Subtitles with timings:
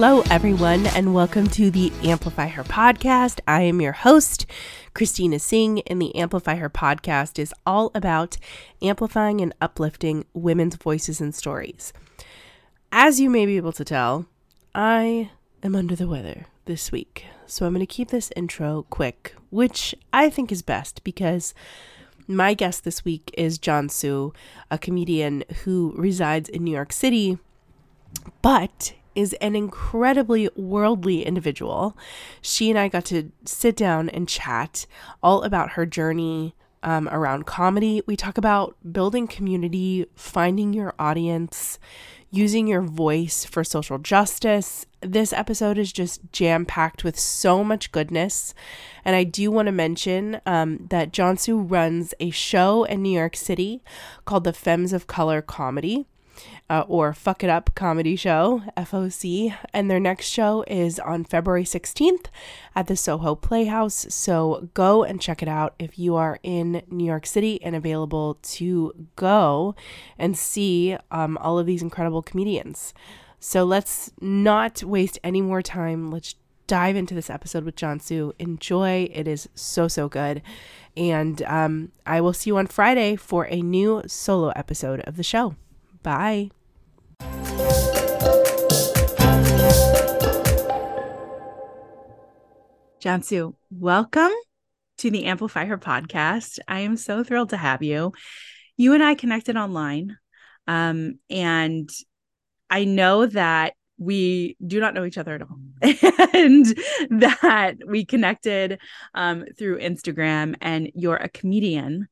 [0.00, 3.40] Hello, everyone, and welcome to the Amplify Her podcast.
[3.48, 4.46] I am your host,
[4.94, 8.36] Christina Singh, and the Amplify Her podcast is all about
[8.80, 11.92] amplifying and uplifting women's voices and stories.
[12.92, 14.26] As you may be able to tell,
[14.72, 15.32] I
[15.64, 19.96] am under the weather this week, so I'm going to keep this intro quick, which
[20.12, 21.54] I think is best because
[22.28, 24.32] my guest this week is John Sue,
[24.70, 27.38] a comedian who resides in New York City,
[28.42, 31.98] but is an incredibly worldly individual.
[32.40, 34.86] She and I got to sit down and chat
[35.24, 36.54] all about her journey
[36.84, 38.00] um, around comedy.
[38.06, 41.80] We talk about building community, finding your audience,
[42.30, 44.86] using your voice for social justice.
[45.00, 48.54] This episode is just jam packed with so much goodness.
[49.04, 53.18] And I do want to mention um, that John Su runs a show in New
[53.18, 53.82] York City
[54.24, 56.06] called the Femmes of Color Comedy
[56.70, 59.56] uh, or Fuck It Up comedy show, FOC.
[59.72, 62.26] And their next show is on February 16th
[62.74, 64.06] at the Soho Playhouse.
[64.10, 68.38] So go and check it out if you are in New York City and available
[68.42, 69.74] to go
[70.18, 72.92] and see um, all of these incredible comedians.
[73.40, 76.10] So let's not waste any more time.
[76.10, 76.34] Let's
[76.66, 78.34] dive into this episode with John Su.
[78.38, 79.08] Enjoy.
[79.12, 80.42] It is so, so good.
[80.96, 85.22] And um, I will see you on Friday for a new solo episode of the
[85.22, 85.54] show.
[86.02, 86.50] Bye.
[93.00, 94.32] Jansu, welcome
[94.98, 96.58] to the Amplify Her podcast.
[96.66, 98.12] I am so thrilled to have you.
[98.76, 100.16] You and I connected online,
[100.66, 101.88] um, and
[102.68, 105.60] I know that we do not know each other at all,
[106.34, 106.66] and
[107.10, 108.80] that we connected
[109.14, 110.56] um, through Instagram.
[110.60, 112.08] And you're a comedian,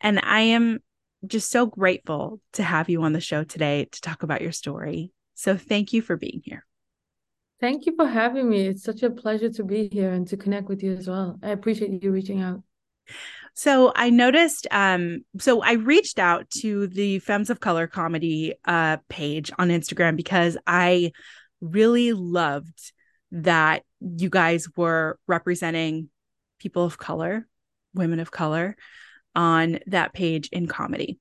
[0.00, 0.78] and I am
[1.26, 5.10] just so grateful to have you on the show today to talk about your story.
[5.34, 6.64] So thank you for being here.
[7.60, 8.66] Thank you for having me.
[8.66, 11.38] It's such a pleasure to be here and to connect with you as well.
[11.42, 12.62] I appreciate you reaching out.
[13.54, 18.98] So I noticed, um, so I reached out to the Femmes of Color comedy uh,
[19.08, 21.10] page on Instagram because I
[21.60, 22.92] really loved
[23.32, 26.08] that you guys were representing
[26.60, 27.48] people of color,
[27.94, 28.76] women of color
[29.34, 31.18] on that page in comedy.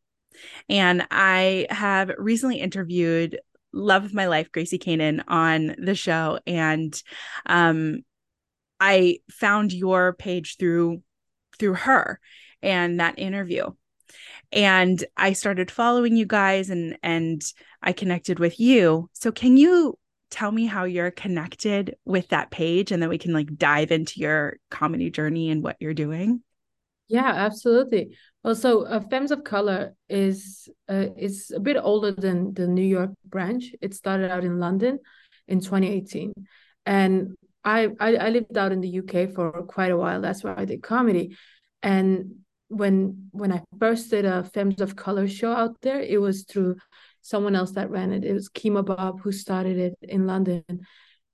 [0.70, 3.40] And I have recently interviewed
[3.72, 6.40] love of my life, Gracie Kanan, on the show.
[6.48, 7.02] And
[7.46, 8.00] um,
[8.80, 11.02] I found your page through
[11.60, 12.20] through her
[12.62, 13.66] and that interview.
[14.52, 17.42] And I started following you guys and and
[17.82, 19.10] I connected with you.
[19.14, 19.98] So can you
[20.30, 24.20] tell me how you're connected with that page and then we can like dive into
[24.20, 26.42] your comedy journey and what you're doing?
[27.08, 28.18] Yeah, absolutely.
[28.44, 33.12] Also, uh, Femmes of Color is uh, is a bit older than the New York
[33.26, 33.74] branch.
[33.82, 35.00] It started out in London
[35.48, 36.34] in 2018,
[36.86, 40.22] and I, I I lived out in the UK for quite a while.
[40.22, 41.38] That's why I did comedy,
[41.82, 42.36] and
[42.68, 46.76] when when I first did a Femmes of Color show out there, it was through
[47.22, 48.26] someone else that ran it.
[48.26, 50.64] It was Kemah Bob who started it in London,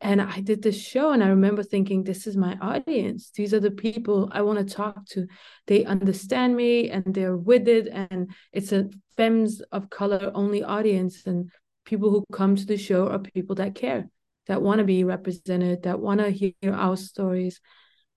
[0.03, 3.31] and I did this show, and I remember thinking, this is my audience.
[3.33, 5.27] These are the people I want to talk to.
[5.65, 7.87] They understand me and they're with it.
[7.87, 11.25] And it's a femmes of color only audience.
[11.25, 11.49] And
[11.85, 14.09] people who come to the show are people that care,
[14.47, 17.61] that want to be represented, that want to hear our stories.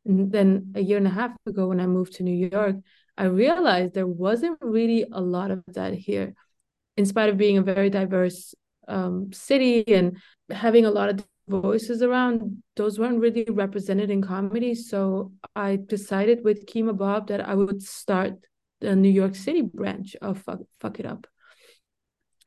[0.04, 2.76] And then a year and a half ago, when I moved to New York,
[3.16, 6.34] I realized there wasn't really a lot of that here,
[6.96, 8.56] in spite of being a very diverse
[8.88, 10.18] um, city and
[10.50, 14.74] having a lot of voices around those weren't really represented in comedy.
[14.74, 18.34] So i decided with Kemah Bob that i would start
[18.80, 21.26] the new york city branch of fuck, fuck it up.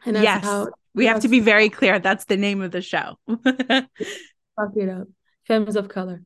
[0.05, 0.43] And that's yes.
[0.43, 1.99] how we have to be very clear.
[1.99, 3.17] That's the name of the show.
[3.27, 5.07] Fuck it up.
[5.47, 6.23] Femmes of color.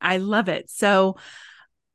[0.00, 0.70] I love it.
[0.70, 1.16] So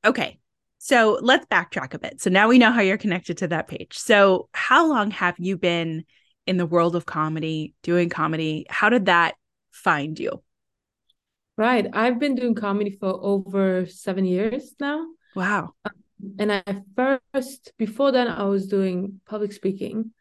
[0.06, 0.39] okay.
[0.77, 2.21] So let's backtrack a bit.
[2.21, 3.97] So now we know how you're connected to that page.
[3.97, 6.06] So how long have you been
[6.47, 8.65] in the world of comedy doing comedy?
[8.69, 9.35] How did that
[9.83, 10.43] find you?
[11.57, 11.87] Right.
[11.91, 15.05] I've been doing comedy for over seven years now.
[15.35, 15.73] Wow.
[16.39, 16.63] and I
[16.95, 20.11] first, before then, I was doing public speaking.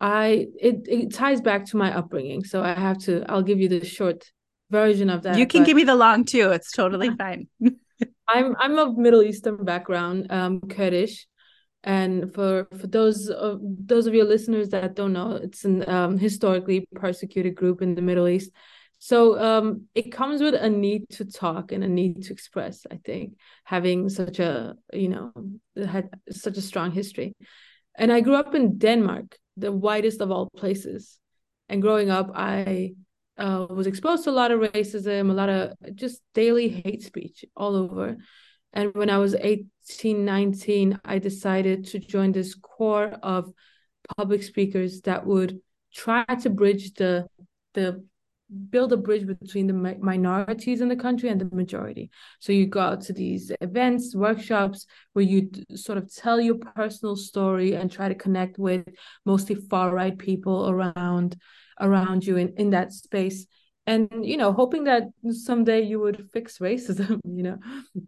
[0.00, 2.44] I it, it ties back to my upbringing.
[2.44, 4.30] So I have to, I'll give you the short
[4.70, 5.38] version of that.
[5.38, 6.50] You can give me the long too.
[6.50, 7.48] It's totally fine.
[8.26, 11.26] I'm I'm of Middle Eastern background, um, Kurdish,
[11.84, 16.18] and for for those of those of your listeners that don't know, it's an um,
[16.18, 18.50] historically persecuted group in the Middle East.
[19.04, 22.86] So um, it comes with a need to talk and a need to express.
[22.88, 23.32] I think
[23.64, 25.32] having such a you know
[25.74, 27.34] had such a strong history,
[27.96, 31.18] and I grew up in Denmark, the whitest of all places.
[31.68, 32.94] And growing up, I
[33.36, 37.44] uh, was exposed to a lot of racism, a lot of just daily hate speech
[37.56, 38.16] all over.
[38.72, 43.52] And when I was 18, 19, I decided to join this corps of
[44.16, 45.58] public speakers that would
[45.92, 47.26] try to bridge the
[47.74, 48.04] the
[48.70, 52.10] build a bridge between the minorities in the country and the majority.
[52.40, 57.16] So you go out to these events, workshops where you sort of tell your personal
[57.16, 58.86] story and try to connect with
[59.24, 61.36] mostly far right people around
[61.80, 63.46] around you in, in that space.
[63.86, 67.58] And you know hoping that someday you would fix racism you know?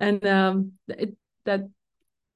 [0.00, 1.62] And um it, that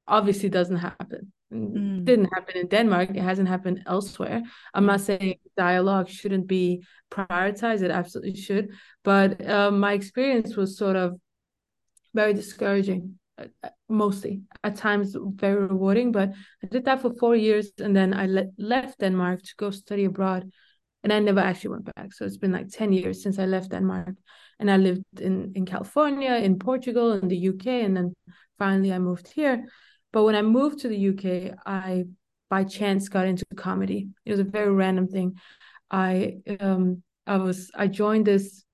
[0.07, 2.05] obviously doesn't happen mm.
[2.05, 4.43] didn't happen in denmark it hasn't happened elsewhere
[4.75, 8.71] i'm not saying dialogue shouldn't be prioritized it absolutely should
[9.05, 11.17] but um, my experience was sort of
[12.15, 16.31] very discouraging uh, uh, mostly at times very rewarding but
[16.63, 20.05] i did that for four years and then i le- left denmark to go study
[20.05, 20.51] abroad
[21.05, 22.13] and I never actually went back.
[22.13, 24.15] So it's been like 10 years since I left Denmark.
[24.59, 28.15] And I lived in, in California, in Portugal, in the UK, and then
[28.59, 29.65] finally I moved here.
[30.13, 32.05] But when I moved to the UK, I
[32.51, 34.09] by chance got into comedy.
[34.25, 35.37] It was a very random thing.
[35.91, 38.65] I um I was I joined this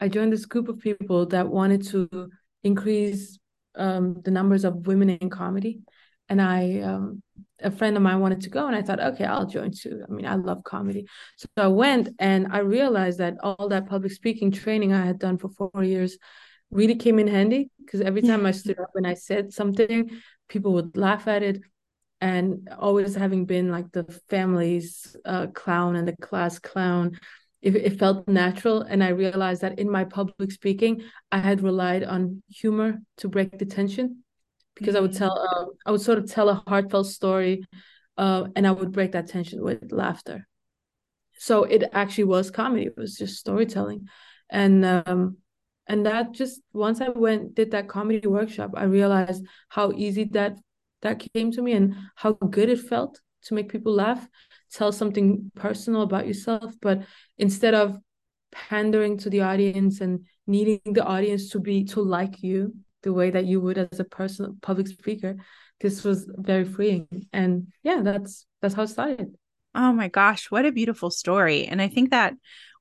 [0.00, 2.30] I joined this group of people that wanted to
[2.62, 3.38] increase
[3.76, 5.80] um, the numbers of women in comedy
[6.28, 7.22] and I um,
[7.60, 10.12] a friend of mine wanted to go and I thought okay I'll join too I
[10.12, 11.06] mean I love comedy
[11.36, 15.38] so I went and I realized that all that public speaking training I had done
[15.38, 16.16] for four years
[16.70, 20.10] really came in handy because every time I stood up and I said something
[20.48, 21.60] people would laugh at it.
[22.20, 27.18] And always having been like the family's uh, clown and the class clown
[27.60, 28.82] it, it felt natural.
[28.82, 31.02] And I realized that in my public speaking
[31.32, 34.24] I had relied on humor to break the tension
[34.74, 37.64] because I would tell uh, I would sort of tell a heartfelt story,
[38.16, 40.46] uh, and I would break that tension with laughter.
[41.38, 42.86] So it actually was comedy.
[42.86, 44.08] It was just storytelling,
[44.50, 45.38] and um,
[45.86, 50.58] and that just once I went did that comedy workshop, I realized how easy that
[51.02, 54.26] that came to me and how good it felt to make people laugh,
[54.72, 57.02] tell something personal about yourself, but
[57.36, 57.98] instead of
[58.52, 63.30] pandering to the audience and needing the audience to be to like you the way
[63.30, 65.36] that you would as a person public speaker
[65.80, 67.06] this was very freeing.
[67.32, 69.34] And yeah that's that's how it started.
[69.74, 71.66] Oh my gosh what a beautiful story.
[71.66, 72.34] And i think that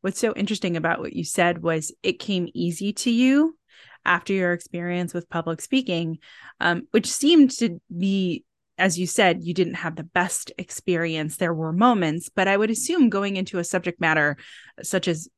[0.03, 3.57] what's so interesting about what you said was it came easy to you
[4.05, 6.19] after your experience with public speaking
[6.59, 8.43] um, which seemed to be
[8.77, 11.37] as you said you didn't have the best experience.
[11.37, 14.37] There were moments but i would assume going into a subject matter
[14.81, 15.29] such as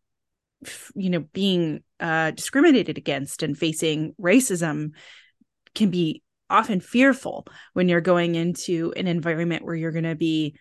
[0.95, 4.91] you know being uh, discriminated against and facing racism
[5.75, 10.56] can be often fearful when you're going into an environment where you're going to be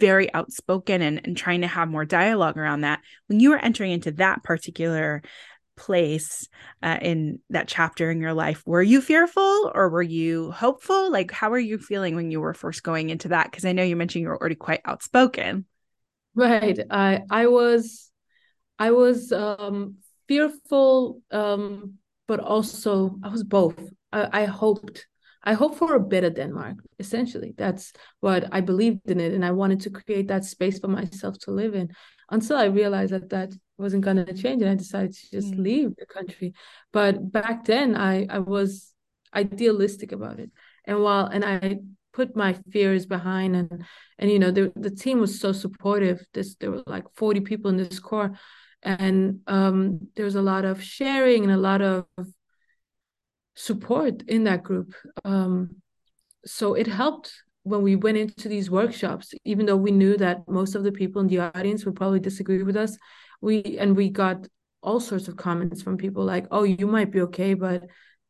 [0.00, 3.92] very outspoken and, and trying to have more dialogue around that when you were entering
[3.92, 5.22] into that particular
[5.76, 6.48] place
[6.82, 11.30] uh, in that chapter in your life were you fearful or were you hopeful like
[11.30, 13.96] how are you feeling when you were first going into that because i know you
[13.96, 15.64] mentioned you were already quite outspoken
[16.34, 18.12] right i i was
[18.82, 23.78] I was um, fearful, um, but also I was both.
[24.12, 25.06] I, I hoped.
[25.44, 26.76] I hope for a better Denmark.
[26.98, 30.88] Essentially, that's what I believed in it, and I wanted to create that space for
[30.88, 31.92] myself to live in.
[32.30, 35.58] Until I realized that that wasn't going to change, and I decided to just mm.
[35.58, 36.54] leave the country.
[36.92, 38.92] But back then, I I was
[39.34, 40.50] idealistic about it,
[40.86, 41.78] and while and I
[42.12, 43.84] put my fears behind and
[44.18, 47.70] and you know the the team was so supportive this there were like 40 people
[47.70, 48.32] in this corps
[48.82, 52.06] and um, there was a lot of sharing and a lot of
[53.54, 54.94] support in that group.
[55.24, 55.76] Um,
[56.44, 57.32] so it helped
[57.64, 61.22] when we went into these workshops even though we knew that most of the people
[61.22, 62.96] in the audience would probably disagree with us.
[63.40, 64.46] We and we got
[64.82, 67.84] all sorts of comments from people like oh you might be okay but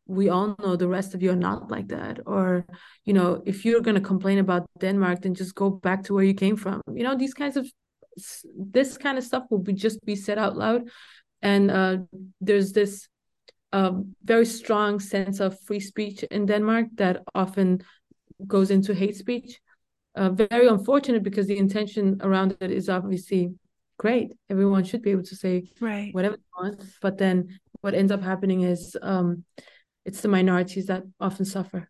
[0.07, 2.19] we all know the rest of you are not like that.
[2.27, 2.67] Or
[3.05, 6.25] you know if you're going to complain about denmark then just go back to where
[6.25, 6.83] you came from.
[6.93, 7.67] You know these kinds of
[8.57, 10.89] this kind of stuff will be just be said out loud.
[11.41, 11.97] And uh,
[12.41, 13.09] there's this
[13.73, 13.93] uh,
[14.25, 17.83] very strong sense of free speech in denmark that often
[18.47, 19.61] goes into hate speech.
[20.15, 23.55] Uh, very unfortunate because the intention around it is obviously
[23.99, 24.33] great.
[24.51, 26.13] Everyone should be able to say right.
[26.13, 29.45] whatever they want but then what ends up happening is um,
[30.05, 31.89] it's the minorities that often suffer.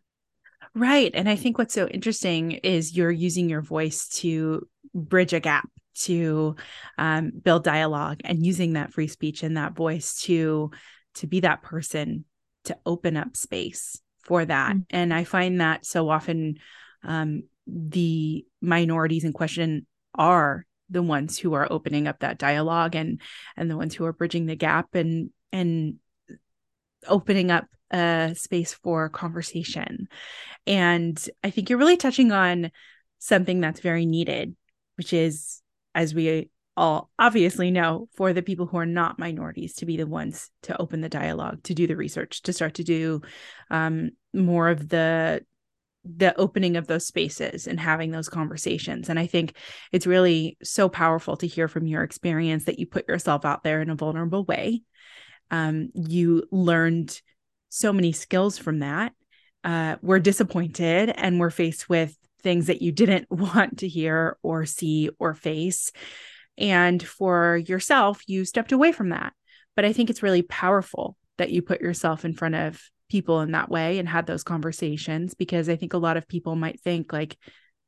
[0.75, 1.11] Right.
[1.13, 5.69] And I think what's so interesting is you're using your voice to bridge a gap
[5.95, 6.55] to
[6.97, 10.71] um, build dialogue and using that free speech and that voice to
[11.15, 12.25] to be that person
[12.65, 14.81] to open up space for that mm-hmm.
[14.89, 16.57] and i find that so often
[17.03, 23.19] um, the minorities in question are the ones who are opening up that dialogue and
[23.57, 25.95] and the ones who are bridging the gap and and
[27.07, 30.07] opening up a space for conversation.
[30.65, 32.71] And I think you're really touching on
[33.19, 34.55] something that's very needed,
[34.97, 35.61] which is,
[35.93, 40.07] as we all obviously know, for the people who are not minorities to be the
[40.07, 43.21] ones to open the dialogue, to do the research, to start to do
[43.69, 45.43] um, more of the
[46.05, 49.07] the opening of those spaces and having those conversations.
[49.07, 49.55] And I think
[49.91, 53.81] it's really so powerful to hear from your experience that you put yourself out there
[53.81, 54.81] in a vulnerable way.
[55.49, 57.21] Um, you learned
[57.69, 59.13] so many skills from that.
[59.63, 64.65] Uh, we're disappointed and we're faced with things that you didn't want to hear or
[64.65, 65.91] see or face.
[66.57, 69.33] And for yourself, you stepped away from that.
[69.75, 73.51] But I think it's really powerful that you put yourself in front of people in
[73.51, 77.11] that way and had those conversations because I think a lot of people might think,
[77.11, 77.37] like,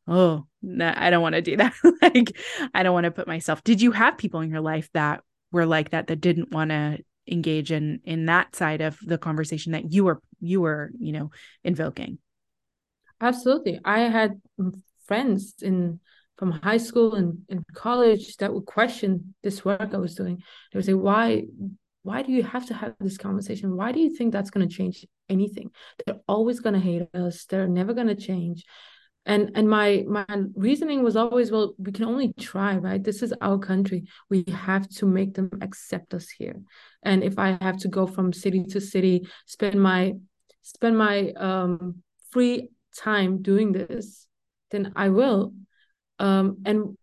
[0.07, 1.73] oh, nah, I don't want to do that.
[2.01, 2.37] like,
[2.73, 3.63] I don't want to put myself.
[3.63, 6.99] Did you have people in your life that were like that, that didn't want to
[7.27, 11.31] engage in in that side of the conversation that you were you were you know
[11.63, 12.19] invoking
[13.19, 14.39] absolutely i had
[15.07, 15.99] friends in
[16.37, 20.37] from high school and in college that would question this work i was doing.
[20.71, 21.43] They would say why
[22.03, 23.75] why do you have to have this conversation?
[23.75, 25.71] Why do you think that's going to change anything?
[26.05, 27.45] They're always going to hate us.
[27.45, 28.63] They're never going to change.
[29.25, 30.25] And and my my
[30.55, 33.03] reasoning was always well we can only try right?
[33.03, 34.03] This is our country.
[34.29, 36.61] We have to make them accept us here.
[37.01, 40.13] And if i have to go from city to city spend my
[40.61, 44.27] spend my um free time doing this
[44.71, 45.53] then i will
[46.19, 46.97] um and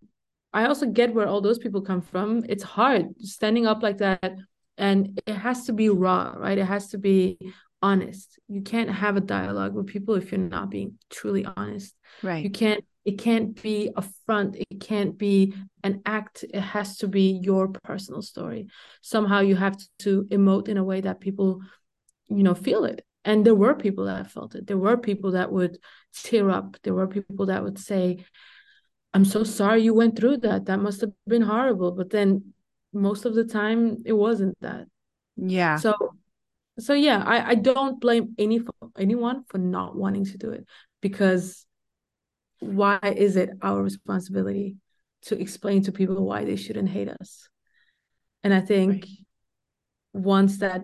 [0.52, 4.34] i also get where all those people come from it's hard standing up like that
[4.78, 7.38] and it has to be raw right it has to be
[7.82, 8.38] honest.
[8.48, 11.94] You can't have a dialogue with people if you're not being truly honest.
[12.22, 12.44] Right.
[12.44, 16.44] You can't it can't be a front, it can't be an act.
[16.44, 18.68] It has to be your personal story.
[19.00, 21.62] Somehow you have to emote in a way that people,
[22.28, 23.04] you know, feel it.
[23.24, 24.68] And there were people that felt it.
[24.68, 25.78] There were people that would
[26.14, 26.76] tear up.
[26.84, 28.24] There were people that would say,
[29.14, 30.66] I'm so sorry you went through that.
[30.66, 31.92] That must have been horrible.
[31.92, 32.54] But then
[32.92, 34.86] most of the time it wasn't that.
[35.36, 35.76] Yeah.
[35.76, 35.94] So
[36.78, 38.60] so yeah i i don't blame any
[38.98, 40.66] anyone for not wanting to do it
[41.00, 41.66] because
[42.60, 44.76] why is it our responsibility
[45.22, 47.48] to explain to people why they shouldn't hate us
[48.42, 49.08] and i think right.
[50.14, 50.82] once that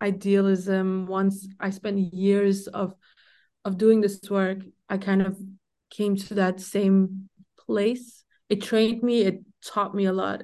[0.00, 2.94] idealism once i spent years of
[3.64, 5.36] of doing this work i kind of
[5.90, 7.28] came to that same
[7.66, 10.42] place it trained me it taught me a lot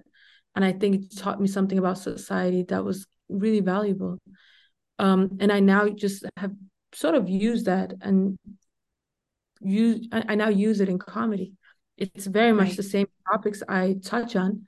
[0.54, 4.18] and i think it taught me something about society that was really valuable
[5.00, 6.52] um, and I now just have
[6.92, 8.38] sort of used that and
[9.58, 11.54] use I, now use it in comedy.
[11.96, 12.76] It's very much right.
[12.76, 14.66] the same topics I touch on,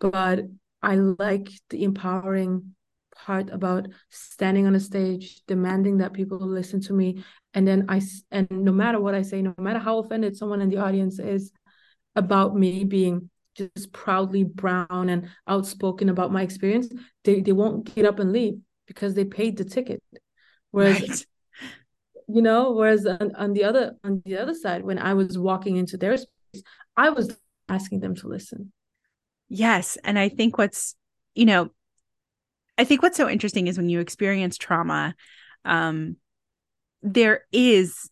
[0.00, 0.40] but
[0.82, 2.74] I like the empowering
[3.14, 8.00] part about standing on a stage, demanding that people listen to me, and then I
[8.30, 11.52] and no matter what I say, no matter how offended someone in the audience is
[12.16, 16.88] about me being just proudly brown and outspoken about my experience,
[17.24, 20.02] they they won't get up and leave because they paid the ticket.
[20.70, 21.26] Whereas right.
[22.26, 25.76] you know whereas on, on the other on the other side when i was walking
[25.76, 26.62] into their space
[26.96, 27.36] i was
[27.68, 28.72] asking them to listen.
[29.48, 29.96] Yes.
[30.02, 30.96] And i think what's
[31.34, 31.70] you know
[32.76, 35.14] i think what's so interesting is when you experience trauma
[35.64, 36.16] um
[37.02, 38.10] there is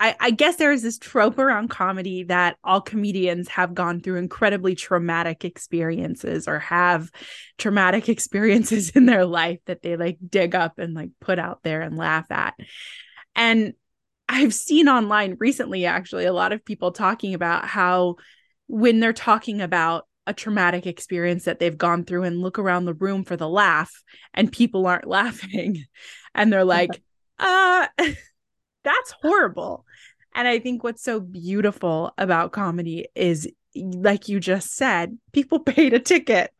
[0.00, 4.16] I, I, guess there is this trope around comedy that all comedians have gone through
[4.16, 7.10] incredibly traumatic experiences or have
[7.58, 11.80] traumatic experiences in their life that they like dig up and like put out there
[11.80, 12.54] and laugh at.
[13.36, 13.74] And
[14.28, 18.16] I've seen online recently, actually, a lot of people talking about how
[18.66, 22.94] when they're talking about a traumatic experience that they've gone through and look around the
[22.94, 25.84] room for the laugh and people aren't laughing
[26.34, 26.90] and they're like,
[27.38, 27.86] uh,
[28.84, 29.84] that's horrible.
[30.34, 35.94] And I think what's so beautiful about comedy is, like you just said, people paid
[35.94, 36.52] a ticket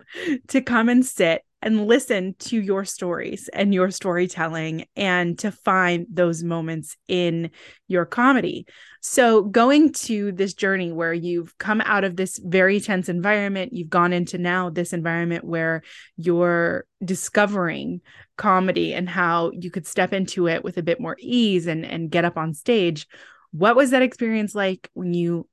[0.49, 6.07] to come and sit and listen to your stories and your storytelling and to find
[6.11, 7.51] those moments in
[7.89, 8.67] your comedy.
[9.01, 13.91] So, going to this journey where you've come out of this very tense environment, you've
[13.91, 15.83] gone into now this environment where
[16.17, 18.01] you're discovering
[18.37, 22.11] comedy and how you could step into it with a bit more ease and and
[22.11, 23.07] get up on stage
[23.53, 25.47] what was that experience like when you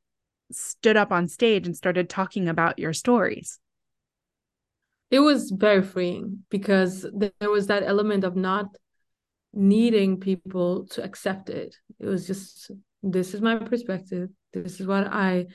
[0.52, 3.60] stood up on stage and started talking about your stories
[5.12, 8.68] it was very freeing because there was that element of not
[9.54, 11.76] needing people to accept it.
[12.00, 12.72] It was just
[13.04, 14.30] this is my perspective.
[14.54, 15.48] This is what i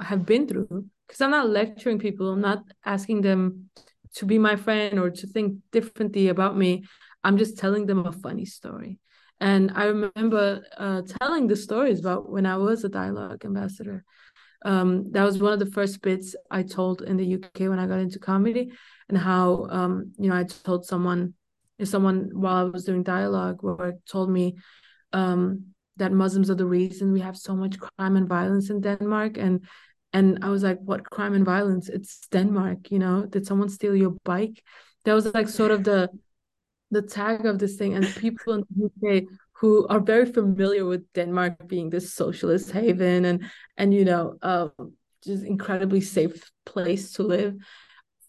[0.00, 0.84] have been through.
[1.06, 2.30] Because i'm not lecturing people.
[2.32, 3.70] I'm not asking them
[4.16, 6.84] to be my friend or to think differently about me.
[7.24, 8.98] I'm just telling them a funny story.
[9.40, 14.04] And i remember uh, telling the stories about when i was a dialogue ambassador.
[14.64, 17.86] Um, that was one of the first bits i told in the uk when i
[17.86, 18.72] got into comedy
[19.08, 21.34] and how um, you know i told someone
[21.84, 24.56] someone while i was doing dialogue where told me
[25.12, 25.64] um,
[25.96, 29.64] that muslims are the reason we have so much crime and violence in denmark and
[30.12, 31.88] and i was like what crime and violence?
[31.88, 33.26] It's denmark you know?
[33.26, 34.62] Did someone steal your bike?
[35.04, 36.08] That was like sort of the
[36.90, 41.12] the tag of this thing and people in the uk who are very familiar with
[41.12, 43.44] denmark being this socialist haven and
[43.76, 44.72] and you know um,
[45.22, 47.54] just incredibly safe place to live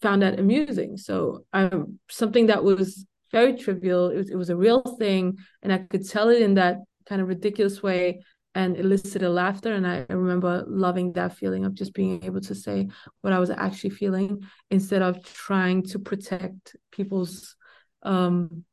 [0.00, 4.56] found that amusing so um, something that was very trivial it was, it was a
[4.56, 8.20] real thing and i could tell it in that kind of ridiculous way
[8.54, 9.72] and elicited a laughter.
[9.72, 12.88] And I, remember loving that feeling of just being able to say
[13.20, 17.56] what I was actually feeling instead of trying to protect people's
[18.02, 18.64] um,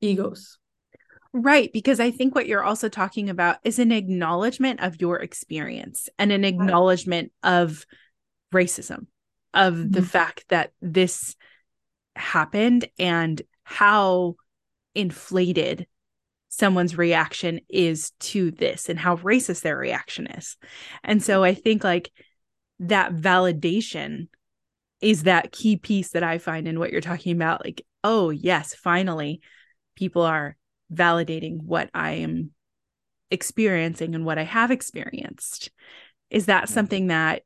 [0.00, 0.58] egos.
[1.32, 1.72] Right.
[1.72, 6.30] Because I think what you're also talking about is an acknowledgement of your experience and
[6.30, 7.84] an acknowledgement of
[8.54, 9.06] racism,
[9.54, 9.90] of mm-hmm.
[9.92, 11.36] the fact that this
[12.16, 14.36] happened and how
[14.94, 15.86] inflated
[16.48, 20.56] someone's reaction is to this and how racist their reaction is.
[21.02, 22.12] And so I think like
[22.80, 24.28] that validation
[25.00, 27.64] is that key piece that I find in what you're talking about.
[27.64, 29.40] Like, oh, yes, finally,
[29.96, 30.56] people are
[30.92, 32.52] validating what I am
[33.30, 35.70] experiencing and what I have experienced.
[36.30, 37.42] Is that something that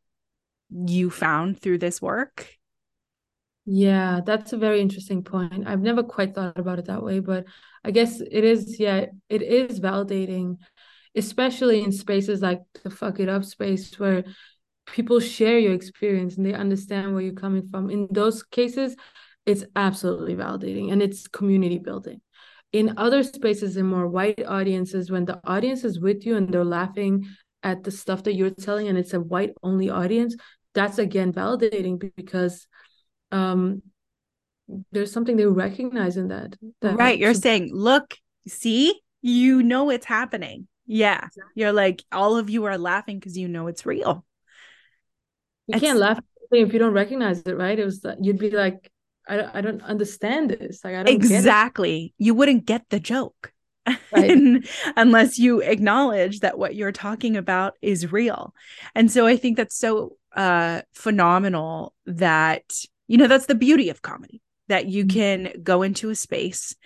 [0.71, 2.49] you found through this work?
[3.65, 5.67] Yeah, that's a very interesting point.
[5.67, 7.45] I've never quite thought about it that way, but
[7.85, 10.57] I guess it is, yeah, it is validating,
[11.15, 14.25] especially in spaces like the fuck it up space where
[14.87, 17.91] people share your experience and they understand where you're coming from.
[17.91, 18.97] In those cases,
[19.45, 22.23] it's absolutely validating and it's community building.
[22.73, 26.65] In other spaces, in more white audiences, when the audience is with you and they're
[26.65, 27.27] laughing
[27.63, 30.37] at the stuff that you're telling and it's a white only audience,
[30.79, 32.67] that's again validating because
[33.33, 33.83] um
[34.93, 39.01] there's something they recognize in that, that right you're saying look see?
[39.21, 40.69] You know it's happening.
[40.87, 41.43] Yeah exactly.
[41.57, 44.25] you're like all of you are laughing because you know it's real.
[45.67, 45.83] You it's...
[45.83, 46.21] can't laugh
[46.53, 47.79] if you don't recognize it right?
[47.79, 48.91] It was you'd be like
[49.29, 50.85] i don't, I don't understand this.
[50.85, 52.15] Like i don't exactly.
[52.19, 53.53] You wouldn't get the joke.
[54.13, 54.63] Right.
[54.97, 58.55] unless you acknowledge that what you're talking about is real.
[58.95, 62.63] And so i think that's so uh phenomenal that
[63.09, 65.19] you know that's the beauty of comedy that you mm-hmm.
[65.19, 66.77] can go into a space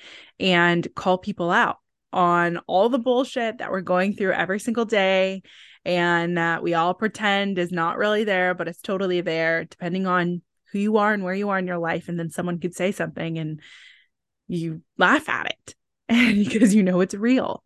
[0.41, 1.77] and call people out
[2.13, 5.43] on all the bullshit that we're going through every single day
[5.85, 10.41] and that we all pretend is not really there but it's totally there depending on
[10.73, 12.91] who you are and where you are in your life and then someone could say
[12.91, 13.61] something and
[14.49, 15.75] you laugh at it
[16.49, 17.63] because you know it's real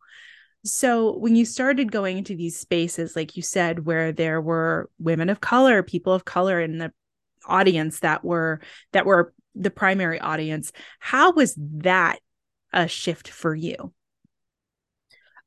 [0.67, 5.29] so when you started going into these spaces like you said where there were women
[5.29, 6.93] of color people of color in the
[7.47, 8.61] audience that were
[8.93, 12.19] that were the primary audience how was that
[12.77, 13.93] a shift for you?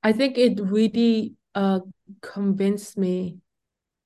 [0.04, 1.82] I think it really uh
[2.22, 3.38] convinced me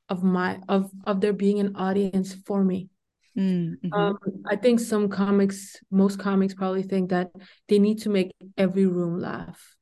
[0.10, 2.90] of my of of there being an audience for me.
[3.36, 3.92] Mm-hmm.
[3.92, 7.32] um, i think some comics most comics probably think that
[7.68, 9.76] they need to make every room laugh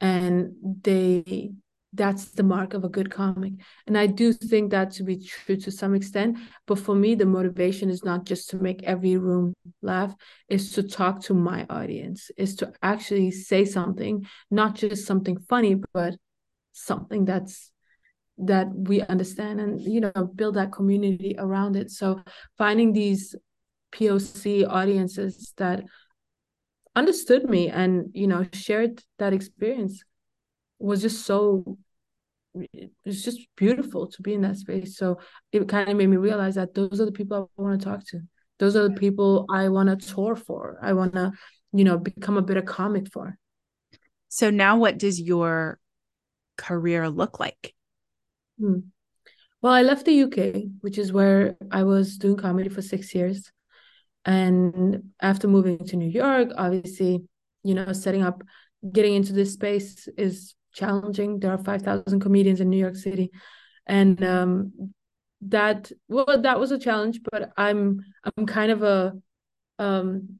[0.00, 0.52] and
[0.82, 1.52] they
[1.96, 3.52] that's the mark of a good comic.
[3.86, 7.26] And i do think that to be true to some extent but for me the
[7.26, 10.14] motivation is not just to make every room laugh
[10.48, 15.76] is to talk to my audience is to actually say something not just something funny
[15.92, 16.16] but
[16.72, 17.70] something that's
[18.38, 21.90] that we understand and you know build that community around it.
[21.90, 22.20] So
[22.58, 23.34] finding these
[23.94, 25.84] poc audiences that
[26.96, 30.02] understood me and you know shared that experience
[30.78, 31.78] was just so
[32.72, 34.96] it's just beautiful to be in that space.
[34.96, 35.18] So
[35.52, 38.06] it kind of made me realize that those are the people I want to talk
[38.08, 38.20] to.
[38.58, 40.78] Those are the people I want to tour for.
[40.80, 41.32] I want to,
[41.72, 43.36] you know, become a bit of comic for.
[44.28, 45.78] So now what does your
[46.56, 47.74] career look like?
[48.58, 48.78] Hmm.
[49.60, 53.50] Well, I left the UK, which is where I was doing comedy for six years.
[54.24, 57.24] And after moving to New York, obviously,
[57.62, 58.42] you know, setting up,
[58.90, 61.40] getting into this space is challenging.
[61.40, 63.30] There are 5,000 comedians in New York City.
[63.86, 64.92] And um,
[65.42, 68.00] that, well, that was a challenge, but I'm,
[68.36, 69.12] I'm kind of a,
[69.78, 70.38] um,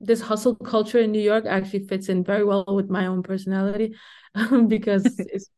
[0.00, 3.94] this hustle culture in New York actually fits in very well with my own personality
[4.66, 5.50] because it's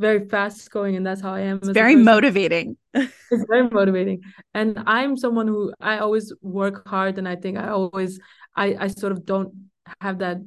[0.00, 1.58] very fast going and that's how I am.
[1.58, 2.76] It's very motivating.
[2.94, 4.22] it's very motivating.
[4.54, 8.18] And I'm someone who I always work hard and I think I always
[8.56, 9.52] I I sort of don't
[10.00, 10.38] have that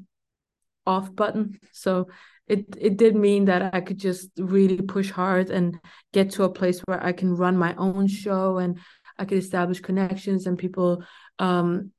[0.85, 1.59] off button.
[1.71, 2.07] So
[2.47, 5.79] it it did mean that I could just really push hard and
[6.11, 8.79] get to a place where I can run my own show and
[9.17, 11.03] I could establish connections and people
[11.39, 11.91] um,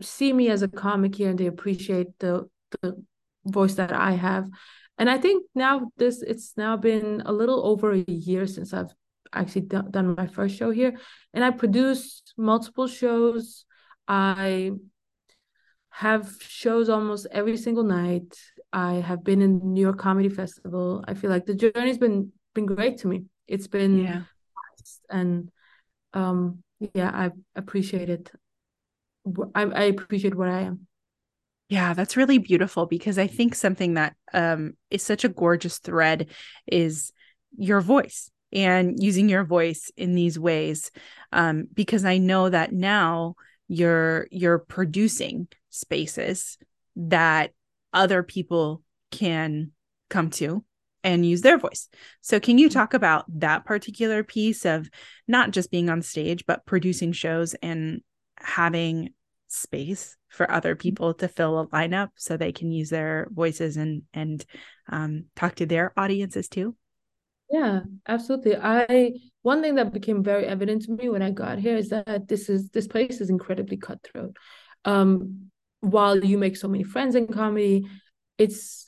[0.00, 2.48] see me as a comic here and they appreciate the
[2.80, 3.02] the
[3.44, 4.48] voice that I have.
[5.00, 8.94] And I think now this it's now been a little over a year since I've
[9.32, 10.92] actually done, done my first show here
[11.32, 13.64] and I produced multiple shows.
[14.06, 14.72] I
[15.88, 18.36] have shows almost every single night.
[18.74, 21.02] I have been in New York Comedy Festival.
[21.08, 23.24] I feel like the journey's been been great to me.
[23.48, 24.22] It's been yeah.
[25.08, 25.50] and
[26.12, 28.30] um yeah, I appreciate it.
[29.54, 30.86] I, I appreciate where I am.
[31.70, 36.26] Yeah, that's really beautiful because I think something that um, is such a gorgeous thread
[36.66, 37.12] is
[37.56, 40.90] your voice and using your voice in these ways.
[41.30, 43.36] Um, because I know that now
[43.68, 46.58] you're you're producing spaces
[46.96, 47.52] that
[47.92, 49.70] other people can
[50.08, 50.64] come to
[51.04, 51.88] and use their voice.
[52.20, 52.80] So, can you mm-hmm.
[52.80, 54.90] talk about that particular piece of
[55.28, 58.00] not just being on stage, but producing shows and
[58.36, 59.10] having
[59.46, 64.02] space for other people to fill a lineup so they can use their voices and
[64.14, 64.44] and
[64.88, 66.74] um, talk to their audiences too?
[67.50, 68.56] Yeah, absolutely.
[68.56, 69.12] I
[69.42, 72.48] one thing that became very evident to me when I got here is that this
[72.48, 74.36] is this place is incredibly cutthroat.
[74.84, 77.86] Um, while you make so many friends in comedy,
[78.38, 78.86] it's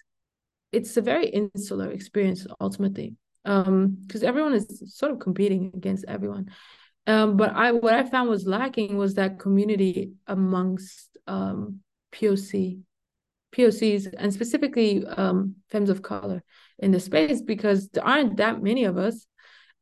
[0.72, 6.50] it's a very insular experience ultimately um because everyone is sort of competing against everyone
[7.06, 11.80] um but i what i found was lacking was that community amongst um
[12.12, 12.78] poc
[13.54, 16.42] pocs and specifically um femmes of color
[16.78, 19.26] in the space because there aren't that many of us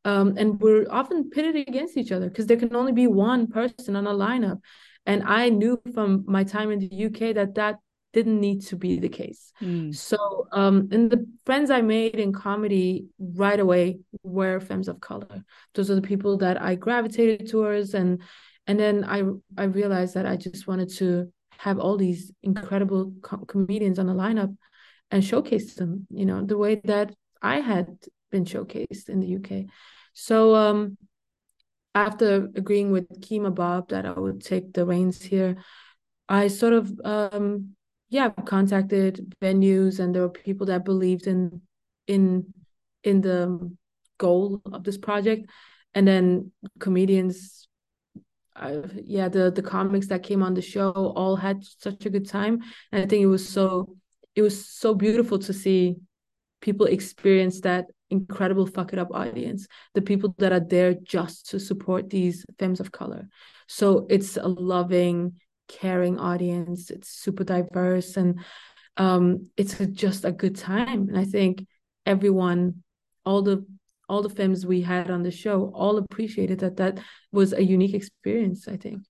[0.05, 3.95] um and we're often pitted against each other because there can only be one person
[3.95, 4.59] on a lineup
[5.05, 7.77] and i knew from my time in the uk that that
[8.13, 9.51] didn't need to be the case.
[9.61, 9.95] Mm.
[9.95, 15.43] So, um, and the friends I made in comedy right away were femmes of color.
[15.73, 18.21] Those are the people that I gravitated towards, and
[18.67, 19.23] and then I
[19.57, 24.13] I realized that I just wanted to have all these incredible co- comedians on the
[24.13, 24.55] lineup
[25.11, 26.07] and showcase them.
[26.09, 27.97] You know, the way that I had
[28.31, 29.65] been showcased in the UK.
[30.13, 30.97] So, um,
[31.93, 35.57] after agreeing with Kemah Bob that I would take the reins here,
[36.29, 37.75] I sort of um
[38.09, 41.61] yeah contacted venues and there were people that believed in
[42.07, 42.53] in
[43.03, 43.71] in the
[44.17, 45.49] goal of this project
[45.93, 47.67] and then comedians
[49.05, 52.59] yeah the the comics that came on the show all had such a good time
[52.91, 53.95] and i think it was so
[54.35, 55.95] it was so beautiful to see
[56.61, 61.59] people experience that incredible fuck it up audience the people that are there just to
[61.59, 63.27] support these femmes of color
[63.67, 65.33] so it's a loving
[65.71, 66.89] caring audience.
[66.89, 68.39] It's super diverse and
[68.97, 71.07] um, it's a, just a good time.
[71.09, 71.65] And I think
[72.05, 72.83] everyone,
[73.25, 73.65] all the
[74.11, 76.99] all the femmes we had on the show, all appreciated that that
[77.31, 78.67] was a unique experience.
[78.67, 79.03] I think.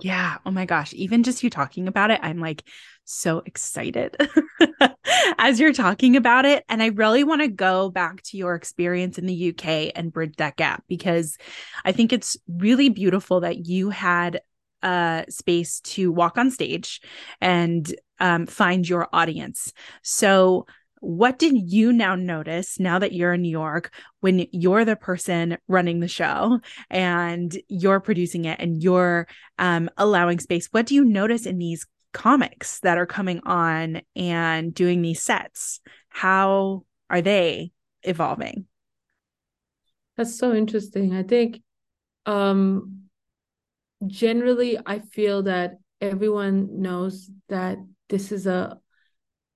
[0.00, 0.36] Yeah.
[0.44, 0.92] Oh my gosh.
[0.92, 2.62] Even just you talking about it, I'm like
[3.04, 4.14] so excited
[5.38, 6.64] as you're talking about it.
[6.68, 10.34] And I really want to go back to your experience in the UK and bridge
[10.36, 11.38] that gap because
[11.84, 14.42] I think it's really beautiful that you had
[14.82, 17.00] a space to walk on stage
[17.40, 19.72] and um, find your audience.
[20.02, 20.66] So,
[21.06, 25.56] what did you now notice now that you're in New York when you're the person
[25.68, 26.58] running the show
[26.90, 30.66] and you're producing it and you're um, allowing space?
[30.72, 35.80] What do you notice in these comics that are coming on and doing these sets?
[36.08, 37.70] How are they
[38.02, 38.66] evolving?
[40.16, 41.14] That's so interesting.
[41.14, 41.62] I think
[42.24, 43.02] um
[44.08, 48.80] generally I feel that everyone knows that this is a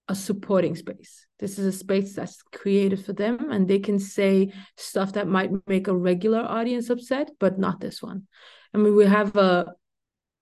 [0.06, 1.26] a supporting space.
[1.40, 5.50] This is a space that's created for them and they can say stuff that might
[5.66, 8.28] make a regular audience upset, but not this one.
[8.72, 9.72] I mean, we have a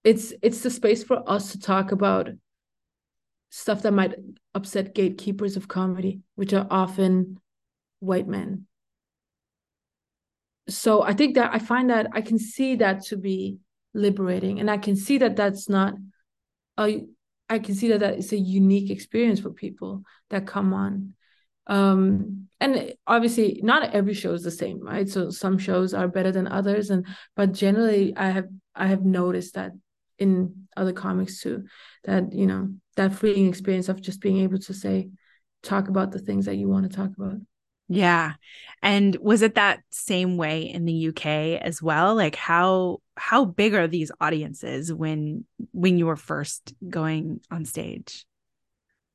[0.04, 2.28] it's it's the space for us to talk about
[3.50, 4.14] stuff that might
[4.54, 7.38] upset gatekeepers of comedy, which are often
[8.00, 8.66] white men.
[10.68, 13.58] So I think that I find that I can see that to be
[13.94, 15.94] liberating and i can see that that's not
[16.78, 17.04] a
[17.48, 21.14] i can see that that is a unique experience for people that come on.
[21.66, 25.08] Um and obviously not every show is the same right?
[25.08, 27.06] So some shows are better than others and
[27.36, 29.72] but generally i have i have noticed that
[30.18, 31.64] in other comics too
[32.04, 35.08] that you know that freeing experience of just being able to say
[35.62, 37.36] talk about the things that you want to talk about
[37.88, 38.34] Yeah.
[38.82, 42.14] And was it that same way in the UK as well?
[42.14, 48.26] Like how how big are these audiences when when you were first going on stage?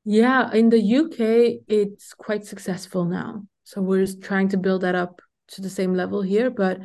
[0.04, 3.46] Yeah, in the UK it's quite successful now.
[3.62, 6.78] So we're trying to build that up to the same level here, but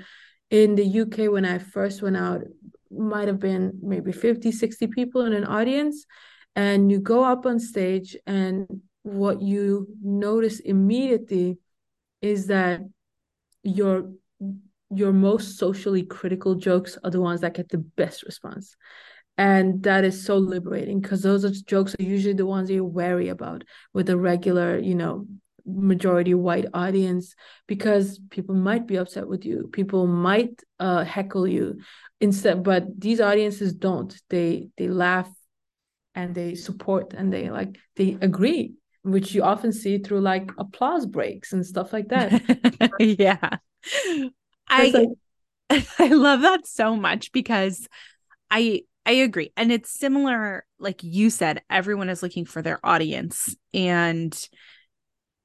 [0.49, 2.41] in the UK when I first went out
[2.91, 6.06] might have been maybe 50 60 people in an audience
[6.56, 8.67] and you go up on stage and
[9.04, 11.58] what you notice immediately
[12.21, 12.82] is that
[13.63, 14.12] your
[14.91, 18.75] your most socially critical jokes are the ones that get the best response.
[19.38, 23.29] And that is so liberating because those are jokes are usually the ones you worry
[23.29, 25.27] about with a regular you know
[25.65, 27.36] majority white audience
[27.67, 29.69] because people might be upset with you.
[29.71, 31.79] People might uh, heckle you.
[32.19, 34.19] Instead but these audiences don't.
[34.29, 35.29] They they laugh
[36.15, 41.05] and they support and they like they agree which you often see through like applause
[41.05, 42.91] breaks and stuff like that.
[42.99, 43.57] yeah.
[44.67, 44.89] I
[45.69, 47.88] like, I love that so much because
[48.51, 49.51] I I agree.
[49.57, 54.38] And it's similar like you said everyone is looking for their audience and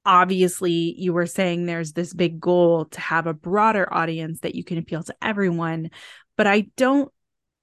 [0.06, 4.62] obviously you were saying there's this big goal to have a broader audience that you
[4.62, 5.90] can appeal to everyone,
[6.36, 7.10] but I don't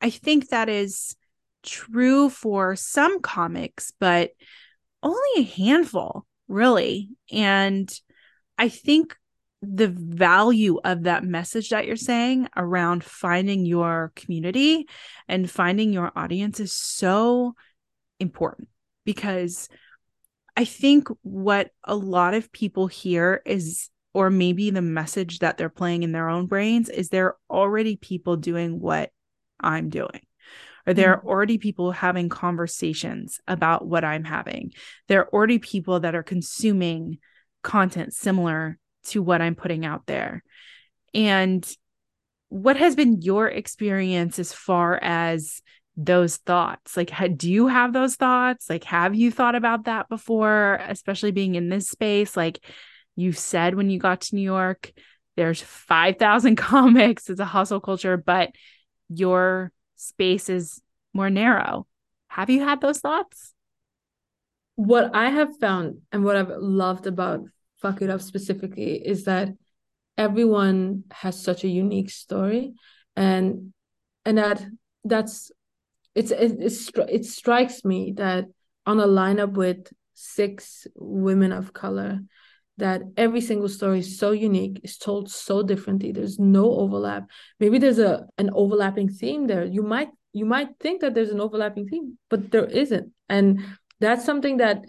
[0.02, 1.16] I think that is
[1.64, 4.32] true for some comics, but
[5.04, 7.10] only a handful, really.
[7.32, 7.92] And
[8.58, 9.18] I think
[9.62, 14.88] the value of that message that you're saying around finding your community
[15.28, 17.54] and finding your audience is so
[18.20, 18.70] important
[19.06, 19.70] because
[20.58, 25.70] I think what a lot of people hear is, or maybe the message that they're
[25.70, 29.12] playing in their own brains is there are already people doing what
[29.60, 30.22] I'm doing.
[30.86, 31.28] Or there mm-hmm.
[31.28, 34.74] are already people having conversations about what I'm having.
[35.08, 37.20] There are already people that are consuming
[37.64, 40.44] content similar to what I'm putting out there.
[41.14, 41.68] And
[42.50, 45.62] what has been your experience as far as
[45.96, 46.98] those thoughts?
[46.98, 48.70] Like, do you have those thoughts?
[48.70, 52.36] Like, have you thought about that before, especially being in this space?
[52.36, 52.60] Like,
[53.16, 54.92] you said when you got to New York,
[55.36, 58.52] there's 5,000 comics, it's a hustle culture, but
[59.10, 60.82] your space is
[61.14, 61.88] more narrow.
[62.28, 63.54] Have you had those thoughts?
[64.76, 67.42] What I have found and what I've loved about
[67.82, 69.50] Fuck It Up specifically is that
[70.18, 72.74] everyone has such a unique story
[73.16, 73.74] and
[74.26, 74.64] and that
[75.04, 75.52] that's
[76.16, 78.46] it's it, it's, it strikes me that
[78.86, 82.22] on a lineup with six women of color
[82.82, 87.30] that every single story is so unique is told so differently there's no overlap.
[87.60, 89.66] Maybe there's a an overlapping theme there.
[89.66, 93.14] You might you might think that there's an overlapping theme but there isn't.
[93.30, 93.64] And
[94.00, 94.86] that's something that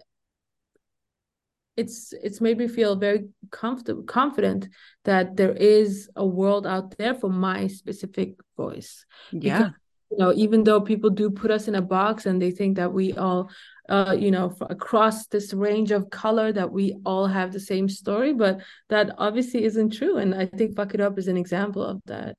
[1.77, 4.69] it's it's made me feel very comfortable confident
[5.05, 9.05] that there is a world out there for my specific voice.
[9.33, 9.59] Yeah.
[9.59, 9.73] Because,
[10.11, 12.93] you know even though people do put us in a box and they think that
[12.93, 13.51] we all
[13.89, 18.33] uh, you know, across this range of color that we all have the same story,
[18.33, 20.19] but that obviously isn't true.
[20.19, 22.37] And I think Fuck It Up is an example of that.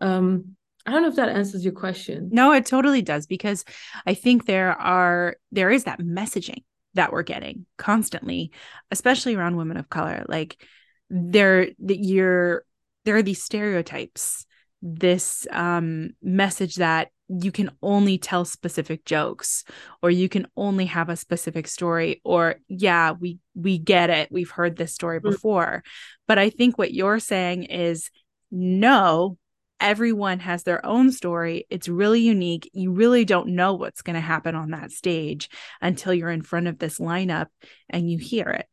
[0.00, 2.30] Um, I don't know if that answers your question.
[2.32, 3.64] No, it totally does because
[4.04, 8.50] I think there are there is that messaging that we're getting constantly,
[8.90, 10.24] especially around women of color.
[10.28, 10.62] Like
[11.08, 12.64] there that you're
[13.04, 14.44] there are these stereotypes,
[14.82, 19.64] this um message that you can only tell specific jokes
[20.02, 24.30] or you can only have a specific story or yeah we we get it.
[24.30, 25.30] We've heard this story mm.
[25.30, 25.82] before.
[26.26, 28.10] But i think what you're saying is
[28.50, 29.38] no
[29.80, 31.66] everyone has their own story.
[31.68, 32.70] It's really unique.
[32.72, 35.48] You really don't know what's going to happen on that stage
[35.80, 37.46] until you're in front of this lineup
[37.90, 38.66] and you hear it.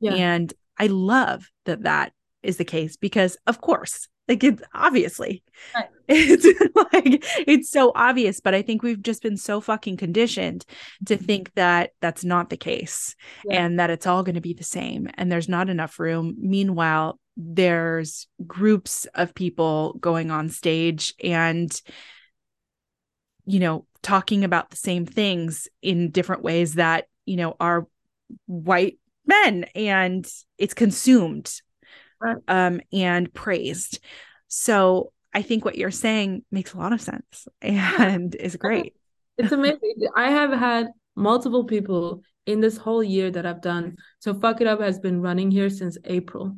[0.00, 0.14] Yeah.
[0.14, 5.42] and i love that that is the case because of course like it's obviously
[5.74, 5.88] right.
[6.08, 6.44] it's
[6.92, 10.64] like it's so obvious but i think we've just been so fucking conditioned
[11.06, 11.24] to mm-hmm.
[11.24, 13.62] think that that's not the case yeah.
[13.62, 17.18] and that it's all going to be the same and there's not enough room meanwhile
[17.36, 21.80] there's groups of people going on stage and
[23.46, 27.86] you know talking about the same things in different ways that you know are
[28.46, 31.60] white men and it's consumed
[32.48, 34.00] um, and praised.
[34.48, 38.94] So I think what you're saying makes a lot of sense and is great.
[39.36, 40.08] It's amazing.
[40.16, 43.96] I have had multiple people in this whole year that I've done.
[44.20, 46.56] So Fuck It Up has been running here since April.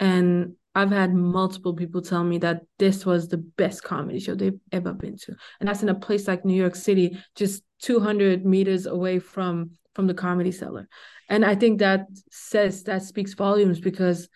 [0.00, 4.60] And I've had multiple people tell me that this was the best comedy show they've
[4.72, 5.34] ever been to.
[5.60, 10.06] And that's in a place like New York City, just 200 meters away from from
[10.06, 10.86] the comedy cellar.
[11.30, 14.28] And I think that says that speaks volumes because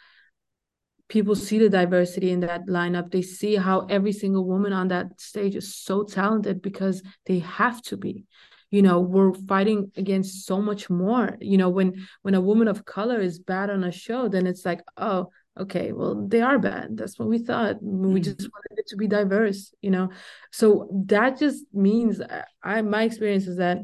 [1.10, 3.10] people see the diversity in that lineup.
[3.10, 7.82] They see how every single woman on that stage is so talented because they have
[7.82, 8.24] to be.
[8.70, 11.36] You know we're fighting against so much more.
[11.40, 14.64] You know when when a woman of color is bad on a show then it's
[14.64, 16.96] like oh okay well they are bad.
[16.96, 17.82] That's what we thought.
[17.82, 18.24] We mm.
[18.24, 20.10] just wanted it to be diverse you know?
[20.52, 22.22] So that just means
[22.62, 23.78] i my experience is that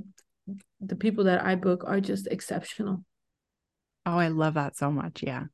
[0.80, 3.04] the people that i book are just exceptional.
[4.06, 5.24] Oh i love that so much.
[5.24, 5.46] Yeah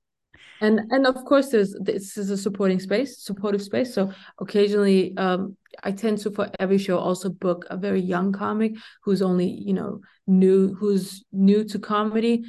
[0.61, 3.95] and and of course there's this is a supporting space supportive space.
[3.95, 8.73] So occasionally um i tend to for every show also book a very young comic
[9.03, 12.45] who's only you know new who's new to comedy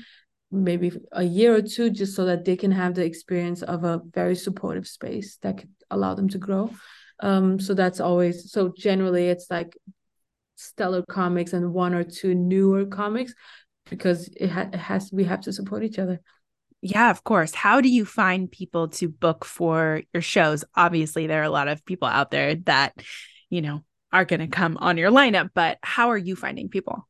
[0.51, 4.01] maybe a year or two just so that they can have the experience of a
[4.13, 6.69] very supportive space that could allow them to grow.
[7.19, 9.75] Um so that's always so generally it's like
[10.55, 13.33] stellar comics and one or two newer comics
[13.89, 16.19] because it, ha- it has we have to support each other
[16.83, 17.55] yeah, of course.
[17.55, 20.65] How do you find people to book for your shows?
[20.75, 23.01] Obviously, there are a lot of people out there that,
[23.49, 27.07] you know, are going to come on your lineup, but how are you finding people?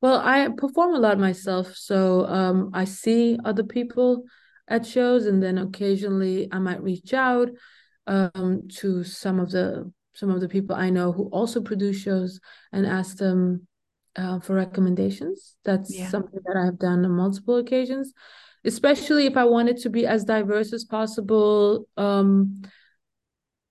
[0.00, 4.24] Well, I perform a lot myself, so um, I see other people
[4.66, 7.50] at shows, and then occasionally I might reach out
[8.08, 12.40] um, to some of the some of the people I know who also produce shows
[12.72, 13.68] and ask them
[14.16, 15.54] uh, for recommendations.
[15.64, 16.08] That's yeah.
[16.08, 18.12] something that I have done on multiple occasions
[18.64, 21.88] especially if I wanted to be as diverse as possible.
[21.96, 22.62] Um,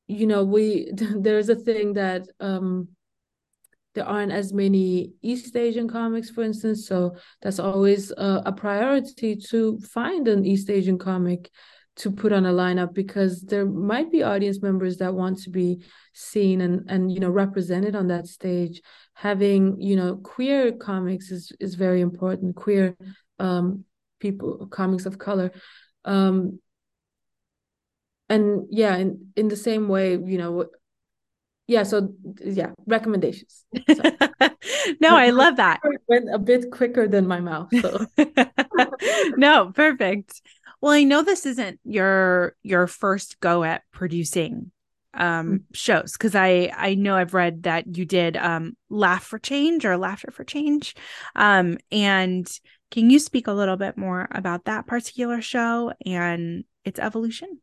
[0.08, 2.90] you know, we there's a thing that um,
[3.96, 6.88] there aren't as many East Asian comics, for instance.
[6.88, 11.50] So that's always a, a priority to find an East Asian comic
[11.96, 15.84] to put on a lineup because there might be audience members that want to be
[16.14, 18.82] seen and and you know represented on that stage
[19.14, 22.96] having you know queer comics is is very important queer
[23.38, 23.86] um
[24.24, 25.52] people comics of color
[26.06, 26.58] um
[28.30, 30.66] and yeah in in the same way you know
[31.68, 34.02] yeah so yeah recommendations so.
[35.02, 38.06] no i love that went a bit quicker than my mouth so
[39.36, 40.42] no perfect
[40.80, 44.72] well i know this isn't your your first go at producing
[45.14, 45.58] um mm-hmm.
[45.74, 49.98] shows because i i know i've read that you did um laugh for change or
[49.98, 50.96] laughter for change
[51.36, 52.60] um and
[52.94, 57.60] can you speak a little bit more about that particular show and its evolution?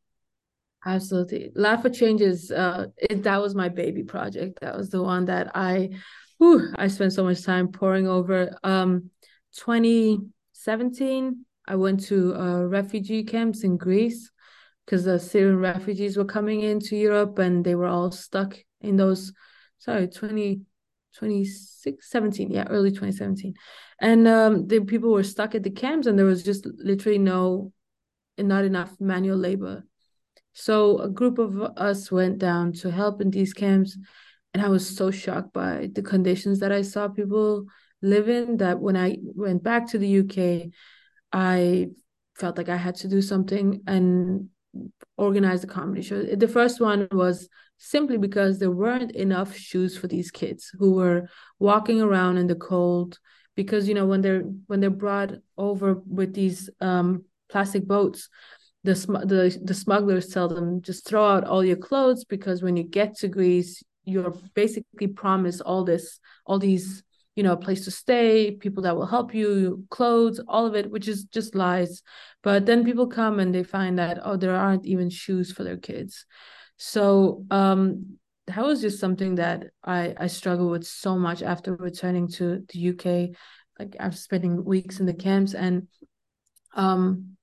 [0.84, 1.52] Absolutely.
[1.54, 4.58] Laugh for Change is uh it, that was my baby project.
[4.60, 5.90] That was the one that I
[6.38, 8.58] whew, I spent so much time poring over.
[8.64, 9.10] Um
[9.56, 14.32] 2017, I went to uh, refugee camps in Greece
[14.84, 19.32] because the Syrian refugees were coming into Europe and they were all stuck in those
[19.78, 20.62] sorry, 20
[21.16, 23.54] 26 17 yeah early 2017
[24.00, 27.72] and um the people were stuck at the camps and there was just literally no
[28.38, 29.84] and not enough manual labor.
[30.54, 33.96] So a group of us went down to help in these camps
[34.52, 37.66] and i was so shocked by the conditions that i saw people
[38.02, 40.72] live in that when i went back to the uk
[41.32, 41.88] i
[42.34, 44.48] felt like i had to do something and
[45.16, 46.22] organize the comedy show.
[46.22, 51.28] The first one was simply because there weren't enough shoes for these kids who were
[51.58, 53.18] walking around in the cold
[53.56, 58.28] because you know when they're when they're brought over with these um, plastic boats
[58.84, 62.76] the, sm- the the smugglers tell them just throw out all your clothes because when
[62.76, 67.02] you get to Greece you're basically promised all this all these
[67.40, 70.90] you know a place to stay people that will help you clothes all of it
[70.90, 72.02] which is just lies
[72.42, 75.78] but then people come and they find that oh there aren't even shoes for their
[75.78, 76.26] kids
[76.82, 82.26] so um, that was just something that I I struggled with so much after returning
[82.38, 83.36] to the UK.
[83.78, 85.88] Like after spending weeks in the camps, and
[86.74, 87.36] um,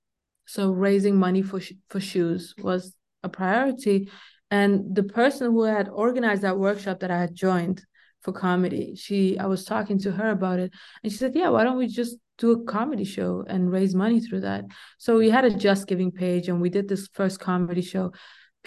[0.45, 4.09] so raising money for sh- for shoes was a priority.
[4.49, 7.85] And the person who had organized that workshop that I had joined
[8.21, 10.71] for comedy, she I was talking to her about it,
[11.03, 14.19] and she said, "Yeah, why don't we just do a comedy show and raise money
[14.19, 14.65] through that?"
[14.97, 18.11] So we had a Just Giving page, and we did this first comedy show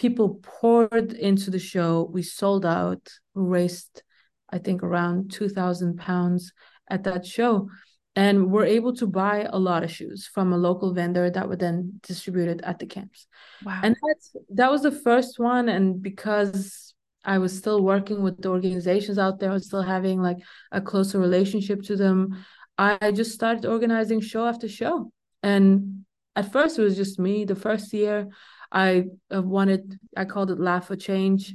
[0.01, 2.09] people poured into the show.
[2.11, 4.03] We sold out, raised,
[4.49, 6.53] I think, around 2,000 pounds
[6.89, 7.69] at that show.
[8.17, 11.57] And we're able to buy a lot of shoes from a local vendor that were
[11.57, 13.27] then distributed at the camps.
[13.63, 13.81] Wow.
[13.85, 15.69] And that's, that was the first one.
[15.69, 16.90] And because
[17.25, 20.39] I was still working with the organizations out there, I was still having like
[20.73, 22.45] a closer relationship to them.
[22.79, 25.13] I just started organizing show after show.
[25.43, 27.45] And at first, it was just me.
[27.45, 28.29] The first year,
[28.73, 31.55] I wanted, I called it Laugh for Change.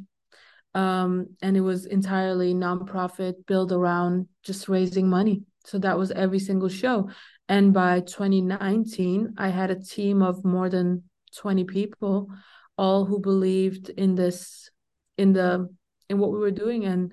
[0.76, 5.44] Um, and it was entirely nonprofit, built around just raising money.
[5.66, 7.10] So that was every single show.
[7.48, 11.04] And by 2019, I had a team of more than
[11.38, 12.30] 20 people
[12.78, 14.70] all who believed in this
[15.18, 15.68] in the
[16.10, 17.12] in what we were doing and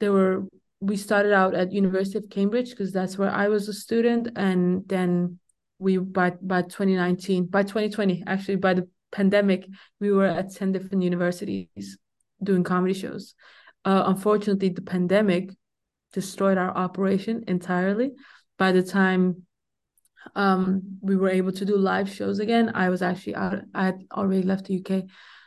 [0.00, 0.44] there were
[0.80, 4.82] we started out at university of cambridge because that's where i was a student and
[4.86, 5.38] then
[5.78, 9.66] we by by 2019 by 2020 actually by the pandemic
[10.00, 11.98] we were at 10 different universities
[12.42, 13.34] doing comedy shows.
[13.84, 15.50] Uh, unfortunately the pandemic
[16.12, 18.12] destroyed our operation entirely.
[18.58, 19.46] By the time
[20.34, 23.98] um, we were able to do live shows again i was actually out i had
[24.10, 25.04] already left the uk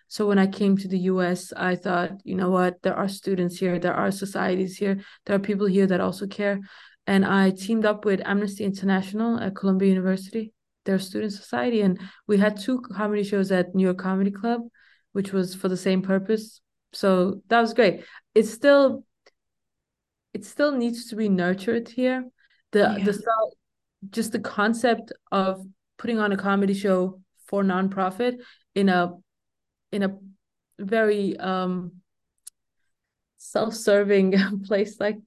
[0.08, 3.58] so when i came to the us i thought you know what there are students
[3.58, 6.60] here there are societies here there are people here that also care
[7.08, 10.52] and I teamed up with Amnesty International at Columbia University,
[10.84, 14.62] their student society, and we had two comedy shows at New York Comedy Club,
[15.14, 16.60] which was for the same purpose.
[16.92, 18.04] So that was great.
[18.36, 19.06] It's still,
[20.34, 22.26] it still needs to be nurtured here.
[22.74, 23.06] The yeah.
[23.06, 23.24] the
[24.10, 25.66] just the concept of
[25.98, 28.42] putting on a comedy show for nonprofit
[28.76, 29.14] in a
[29.92, 30.18] in a
[30.80, 31.94] very um
[33.38, 34.34] self-serving
[34.66, 35.18] place like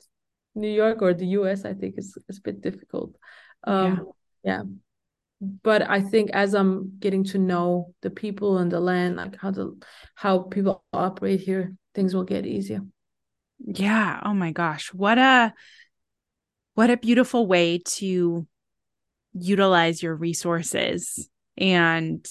[0.55, 3.17] New York or the US, I think is, is a bit difficult.
[3.65, 4.09] Um,
[4.43, 4.59] yeah.
[4.59, 4.63] yeah.
[5.63, 9.51] But I think as I'm getting to know the people and the land, like how
[9.51, 9.81] the
[10.15, 12.81] how people operate here, things will get easier.
[13.59, 14.21] Yeah.
[14.25, 14.93] Oh my gosh.
[14.93, 15.55] What a
[16.75, 18.47] what a beautiful way to
[19.33, 22.27] utilize your resources and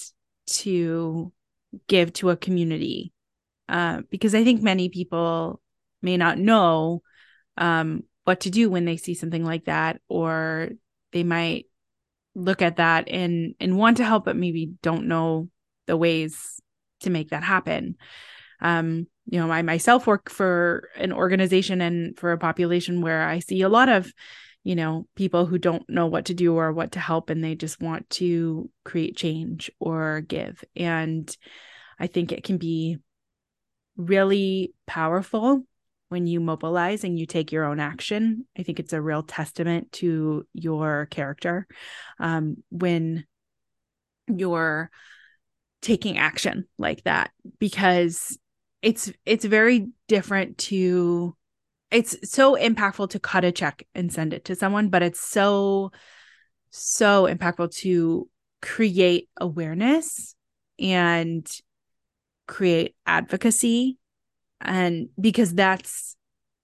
[0.46, 1.32] to
[1.88, 3.12] give to a community.
[3.68, 5.60] Uh, because I think many people
[6.02, 7.02] may not know
[7.56, 10.70] um, what to do when they see something like that or
[11.12, 11.66] they might
[12.34, 15.48] look at that and and want to help but maybe don't know
[15.86, 16.60] the ways
[17.00, 17.96] to make that happen
[18.60, 23.40] um you know i myself work for an organization and for a population where i
[23.40, 24.12] see a lot of
[24.64, 27.54] you know people who don't know what to do or what to help and they
[27.54, 31.36] just want to create change or give and
[31.98, 32.98] i think it can be
[33.96, 35.62] really powerful
[36.10, 38.44] when you mobilize and you take your own action.
[38.58, 41.66] I think it's a real testament to your character
[42.18, 43.24] um, when
[44.26, 44.90] you're
[45.82, 48.38] taking action like that because
[48.82, 51.36] it's it's very different to
[51.90, 55.90] it's so impactful to cut a check and send it to someone but it's so
[56.70, 58.28] so impactful to
[58.62, 60.34] create awareness
[60.78, 61.50] and
[62.46, 63.98] create advocacy
[64.60, 66.16] and because that's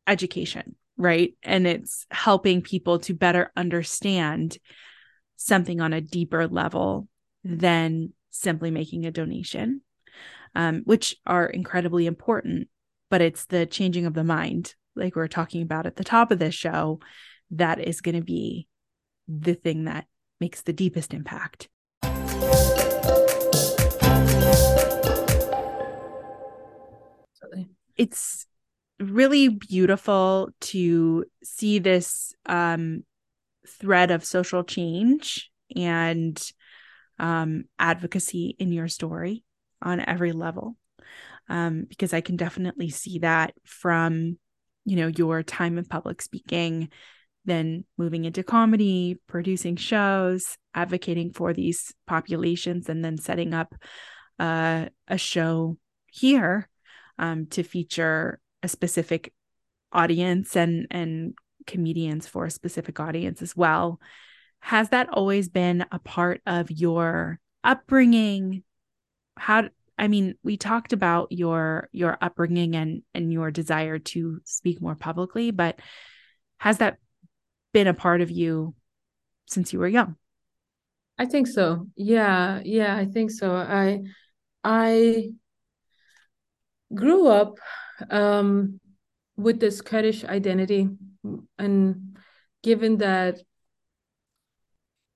[0.07, 1.35] education right?
[1.43, 4.59] And it's helping people to better understand
[5.37, 7.09] something on a deeper level
[7.45, 9.83] than simply making a donation
[10.55, 12.69] um, which are incredibly important
[13.09, 16.31] but it's the changing of the mind like we are talking about at the top
[16.31, 17.01] of this show
[17.51, 18.67] that is going to be
[19.29, 20.07] the thing that
[20.41, 21.69] makes the deepest impact.
[27.97, 28.47] It's
[28.99, 33.05] really beautiful to see this um,
[33.67, 36.41] thread of social change and
[37.19, 39.45] um, advocacy in your story
[39.81, 40.77] on every level.
[41.49, 44.37] Um, because i can definitely see that from
[44.87, 46.89] you know your time in public speaking
[47.45, 53.75] then moving into comedy producing shows advocating for these populations and then setting up
[54.39, 55.77] uh, a show
[56.07, 56.69] here
[57.19, 59.33] um, to feature a specific
[59.93, 61.35] audience and and
[61.67, 64.01] comedians for a specific audience as well.
[64.61, 68.63] Has that always been a part of your upbringing?
[69.37, 69.69] How
[69.99, 74.95] I mean, we talked about your your upbringing and and your desire to speak more
[74.95, 75.79] publicly, but
[76.59, 76.99] has that
[77.73, 78.75] been a part of you
[79.47, 80.17] since you were young?
[81.19, 81.87] I think so.
[81.97, 83.55] Yeah, yeah, I think so.
[83.55, 84.03] I
[84.63, 85.31] I
[86.95, 87.59] grew up
[88.11, 88.81] um,
[89.37, 90.89] with this Kurdish identity,
[91.59, 92.19] and
[92.63, 93.39] given that,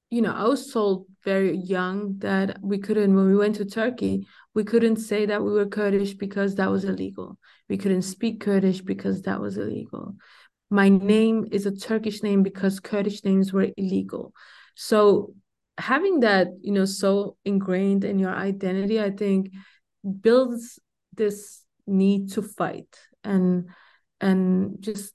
[0.08, 4.26] you know, I was told very young that we couldn't, when we went to Turkey,
[4.55, 7.38] we couldn't say that we were Kurdish because that was illegal.
[7.68, 10.16] We couldn't speak Kurdish because that was illegal.
[10.70, 14.32] My name is a Turkish name because Kurdish names were illegal.
[14.74, 15.34] So
[15.78, 19.51] having that, you know, so ingrained in your identity, I think
[20.20, 20.78] builds
[21.14, 23.68] this need to fight and
[24.20, 25.12] and just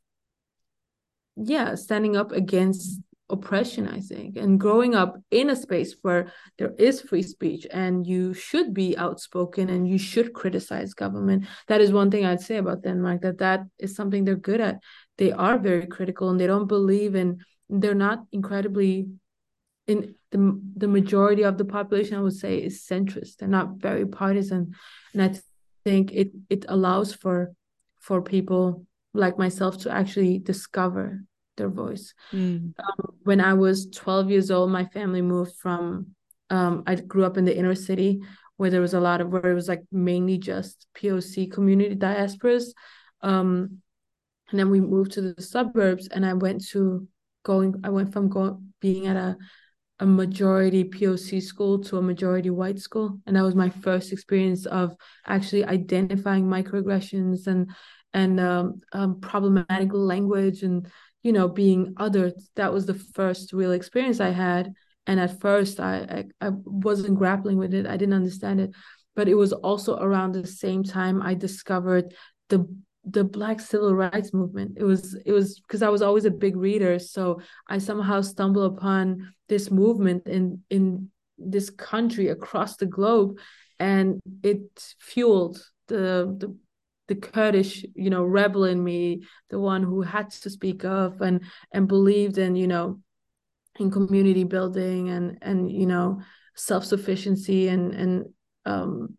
[1.35, 2.99] yeah standing up against
[3.29, 4.37] oppression i think.
[4.37, 8.95] And growing up in a space where there is free speech and you should be
[8.97, 13.39] outspoken and you should criticize government that is one thing i'd say about denmark that
[13.39, 14.79] that is something they're good at.
[15.17, 19.07] They are very critical and they don't believe in they're not incredibly
[19.87, 23.37] in the the majority of the population, I would say, is centrist.
[23.37, 24.73] They're not very partisan,
[25.13, 25.39] and I
[25.83, 27.53] think it it allows for
[27.99, 31.21] for people like myself to actually discover
[31.57, 32.13] their voice.
[32.31, 32.73] Mm.
[32.79, 36.07] Um, when I was 12 years old, my family moved from.
[36.51, 38.21] Um, I grew up in the inner city
[38.57, 42.65] where there was a lot of where it was like mainly just POC community diasporas.
[43.21, 43.81] Um,
[44.51, 47.07] and then we moved to the suburbs, and I went to
[47.43, 47.81] going.
[47.83, 49.37] I went from going being at a
[49.99, 54.65] a majority POC school to a majority white school, and that was my first experience
[54.65, 54.95] of
[55.25, 57.71] actually identifying microaggressions and
[58.13, 60.87] and um, um, problematic language and
[61.25, 62.31] you know being other.
[62.55, 64.71] That was the first real experience I had,
[65.07, 67.87] and at first I, I I wasn't grappling with it.
[67.87, 68.71] I didn't understand it,
[69.15, 72.13] but it was also around the same time I discovered
[72.49, 72.67] the
[73.03, 76.55] the black civil rights movement it was it was because i was always a big
[76.57, 81.07] reader so i somehow stumbled upon this movement in in
[81.37, 83.37] this country across the globe
[83.79, 86.55] and it fueled the the
[87.07, 91.43] the Kurdish, you know, rebel in me, the one who had to speak up and
[91.71, 92.99] and believed in, you know,
[93.79, 96.21] in community building and and you know
[96.55, 98.25] self sufficiency and and
[98.65, 99.17] um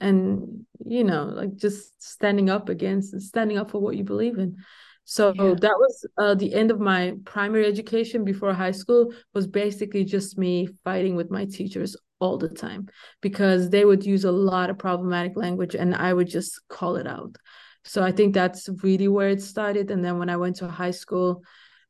[0.00, 4.56] and you know like just standing up against standing up for what you believe in
[5.04, 5.54] so yeah.
[5.60, 10.38] that was uh, the end of my primary education before high school was basically just
[10.38, 12.88] me fighting with my teachers all the time
[13.20, 17.06] because they would use a lot of problematic language and I would just call it
[17.06, 17.36] out.
[17.84, 19.90] So I think that's really where it started.
[19.90, 21.42] And then when I went to high school,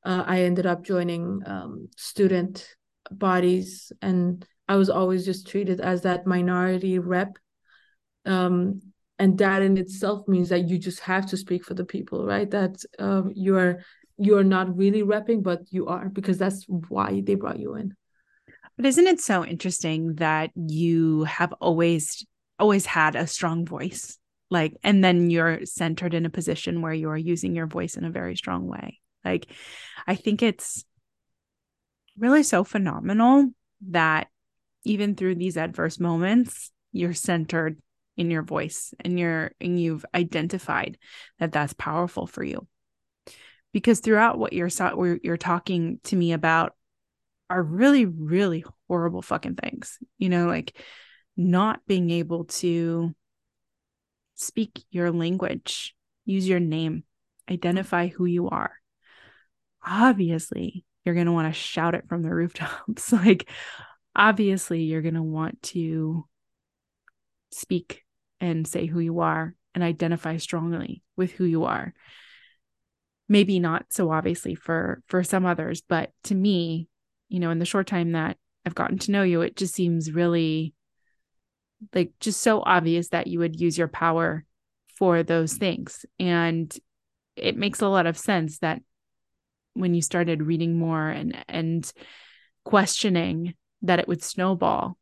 [0.05, 2.68] uh, I ended up joining um, student
[3.11, 7.37] bodies and I was always just treated as that minority rep
[8.25, 8.81] um,
[9.18, 12.51] and that in itself means that you just have to speak for the people right
[12.51, 13.81] that um, you're
[14.16, 17.95] you're not really repping but you are because that's why they brought you in
[18.77, 22.27] but isn't it so interesting that you have always
[22.59, 24.18] always had a strong voice?
[24.51, 28.05] Like and then you're centered in a position where you are using your voice in
[28.05, 29.01] a very strong way.
[29.25, 29.47] Like
[30.07, 30.85] i think it's
[32.18, 33.51] really so phenomenal
[33.89, 34.29] that
[34.85, 37.81] even through these adverse moments you're centered
[38.16, 40.97] in your voice and you're and you've identified
[41.39, 42.66] that that's powerful for you.
[43.72, 44.70] Because throughout what you're
[45.22, 46.75] you're talking to me about
[47.51, 50.76] are really really horrible fucking things you know like
[51.36, 53.14] not being able to
[54.34, 57.05] speak your language use your name
[57.51, 58.72] identify who you are.
[59.86, 63.12] Obviously you're going to want to shout it from the rooftops.
[63.12, 63.49] Like
[64.16, 66.26] obviously you're going to want to
[67.51, 68.03] speak
[68.40, 71.95] and say who you are and identify strongly with who you are.
[73.28, 76.88] Maybe not so obviously for for some others but to me
[77.35, 80.12] you know in the short time that i've gotten to know you it just seems
[80.12, 80.72] really
[81.93, 84.45] like just so obvious that you would use your power
[84.97, 86.78] for those things and
[87.35, 88.80] it makes a lot of sense that
[89.74, 91.93] when you started reading more and and
[92.64, 94.97] questioning that it would snowball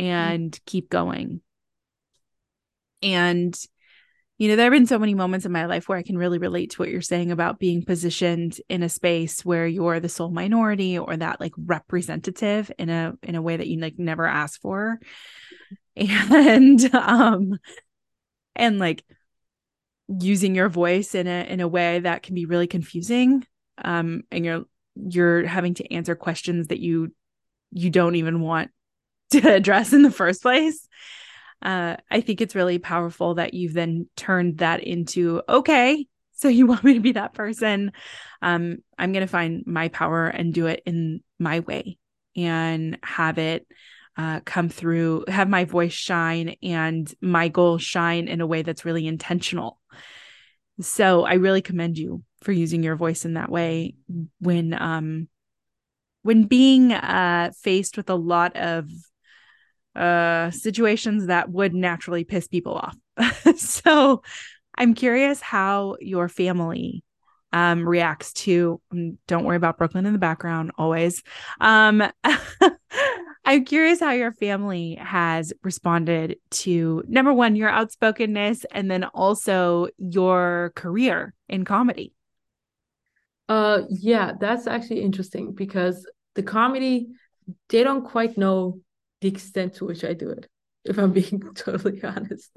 [0.00, 0.10] mm-hmm.
[0.10, 0.62] and mm-hmm.
[0.64, 1.42] keep going
[3.04, 3.54] and,
[4.36, 6.38] you know, there have been so many moments in my life where I can really
[6.38, 10.30] relate to what you're saying about being positioned in a space where you're the sole
[10.30, 14.60] minority or that like representative in a in a way that you like never asked
[14.60, 14.98] for.
[15.96, 17.56] And um
[18.56, 19.04] and like
[20.08, 23.46] using your voice in a in a way that can be really confusing.
[23.84, 24.64] Um and you're
[24.96, 27.14] you're having to answer questions that you
[27.70, 28.72] you don't even want
[29.30, 30.83] to address in the first place
[31.64, 36.06] uh, I think it's really powerful that you've then turned that into okay.
[36.32, 37.92] So you want me to be that person?
[38.42, 41.98] Um, I'm going to find my power and do it in my way
[42.36, 43.66] and have it
[44.16, 48.84] uh, come through, have my voice shine and my goals shine in a way that's
[48.84, 49.80] really intentional.
[50.80, 53.94] So I really commend you for using your voice in that way
[54.38, 55.28] when um
[56.22, 58.88] when being uh faced with a lot of
[59.96, 62.96] uh, situations that would naturally piss people off.
[63.56, 64.22] so
[64.76, 67.04] I'm curious how your family
[67.52, 71.22] um, reacts to, um, don't worry about Brooklyn in the background always.
[71.60, 72.02] Um,
[73.44, 79.88] I'm curious how your family has responded to number one, your outspokenness, and then also
[79.98, 82.12] your career in comedy.
[83.48, 87.08] Uh, yeah, that's actually interesting because the comedy,
[87.68, 88.80] they don't quite know
[89.20, 90.48] the extent to which I do it.
[90.84, 92.50] If I'm being totally honest,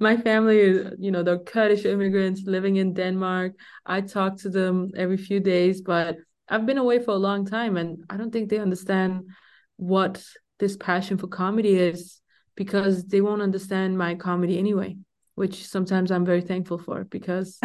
[0.00, 3.52] my family is, you know, they're Kurdish immigrants living in Denmark.
[3.86, 6.16] I talk to them every few days, but
[6.48, 9.22] I've been away for a long time and I don't think they understand
[9.76, 10.22] what
[10.58, 12.20] this passion for comedy is
[12.56, 14.96] because they won't understand my comedy anyway,
[15.34, 17.58] which sometimes I'm very thankful for because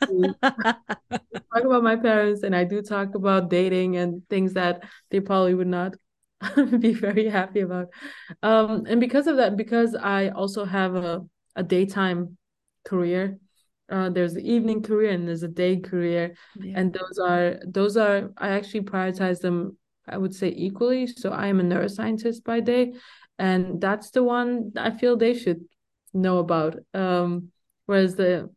[0.00, 5.54] talk about my parents and I do talk about dating and things that they probably
[5.54, 5.94] would not
[6.78, 7.88] be very happy about.
[8.42, 11.22] Um, and because of that, because I also have a,
[11.56, 12.36] a daytime
[12.84, 13.38] career,
[13.90, 16.34] uh, there's the evening career and there's a day career.
[16.56, 16.80] Yeah.
[16.80, 19.76] And those are those are I actually prioritize them,
[20.08, 21.06] I would say equally.
[21.06, 22.94] So I am a neuroscientist by day.
[23.38, 25.64] And that's the one I feel they should
[26.12, 26.76] know about.
[26.94, 27.50] Um,
[27.86, 28.50] whereas the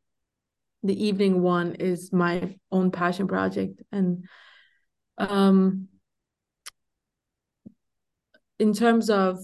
[0.83, 4.25] the evening one is my own passion project and
[5.17, 5.87] um
[8.59, 9.37] in terms of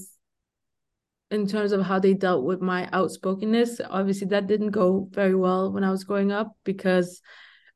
[1.32, 5.72] in terms of how they dealt with my outspokenness obviously that didn't go very well
[5.72, 7.22] when i was growing up because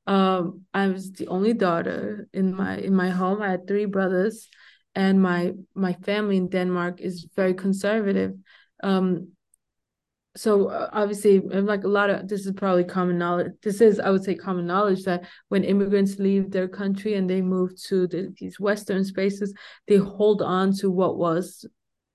[0.06, 3.42] um i was the only daughter in my in my home.
[3.42, 4.48] I had three brothers
[4.96, 8.34] and my my family in denmark is very conservative.
[8.84, 9.30] Um
[10.38, 14.10] so uh, obviously like a lot of this is probably common knowledge this is i
[14.10, 18.34] would say common knowledge that when immigrants leave their country and they move to the,
[18.40, 19.54] these western spaces
[19.88, 21.66] they hold on to what was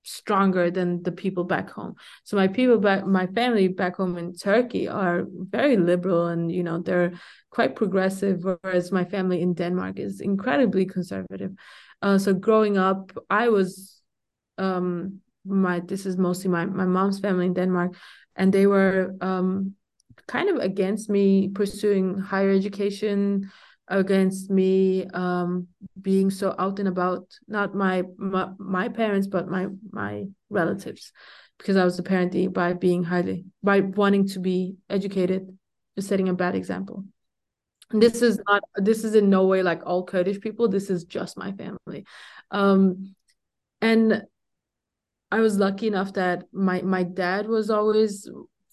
[0.03, 1.95] stronger than the people back home.
[2.25, 6.63] So my people back my family back home in turkey are very liberal and you
[6.63, 7.13] know they're
[7.49, 11.53] quite progressive whereas my family in denmark is incredibly conservative.
[12.01, 14.01] Uh, so growing up i was
[14.57, 17.95] um my this is mostly my my mom's family in Denmark,
[18.35, 19.75] and they were um,
[20.27, 23.51] kind of against me pursuing higher education,
[23.87, 25.67] against me um,
[26.01, 27.27] being so out and about.
[27.47, 31.11] Not my, my my parents, but my my relatives,
[31.57, 35.57] because I was apparently by being highly by wanting to be educated,
[35.95, 37.03] just setting a bad example.
[37.93, 40.67] this is not this is in no way like all Kurdish people.
[40.67, 42.05] This is just my family.
[42.51, 43.15] Um,
[43.81, 44.23] and
[45.33, 48.29] I was lucky enough that my my dad was always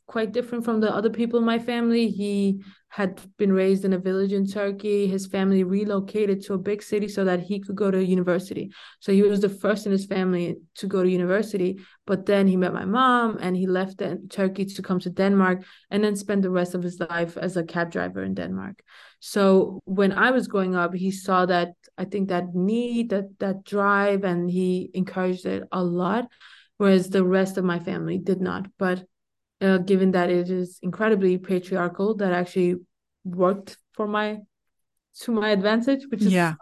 [0.07, 2.11] quite different from the other people in my family.
[2.11, 5.07] He had been raised in a village in Turkey.
[5.07, 8.73] His family relocated to a big city so that he could go to university.
[8.99, 11.79] So he was the first in his family to go to university.
[12.07, 16.03] But then he met my mom and he left Turkey to come to Denmark and
[16.03, 18.83] then spend the rest of his life as a cab driver in Denmark.
[19.21, 23.65] So when I was growing up, he saw that I think that need, that that
[23.65, 26.29] drive, and he encouraged it a lot,
[26.79, 28.67] whereas the rest of my family did not.
[28.79, 29.05] But
[29.61, 32.77] uh, given that it is incredibly patriarchal, that actually
[33.25, 34.39] worked for my
[35.21, 36.55] to my advantage, which is yeah.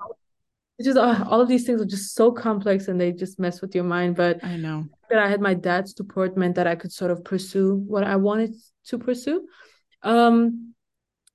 [0.76, 3.60] Which is uh, all of these things are just so complex and they just mess
[3.60, 4.16] with your mind.
[4.16, 7.24] But I know that I had my dad's support meant that I could sort of
[7.24, 8.54] pursue what I wanted
[8.86, 9.46] to pursue.
[10.02, 10.74] Um,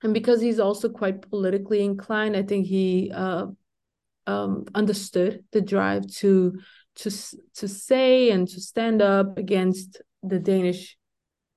[0.04, 3.48] and because he's also quite politically inclined, I think he uh,
[4.28, 6.60] um, understood the drive to
[6.96, 7.10] to
[7.56, 10.98] to say and to stand up against the Danish,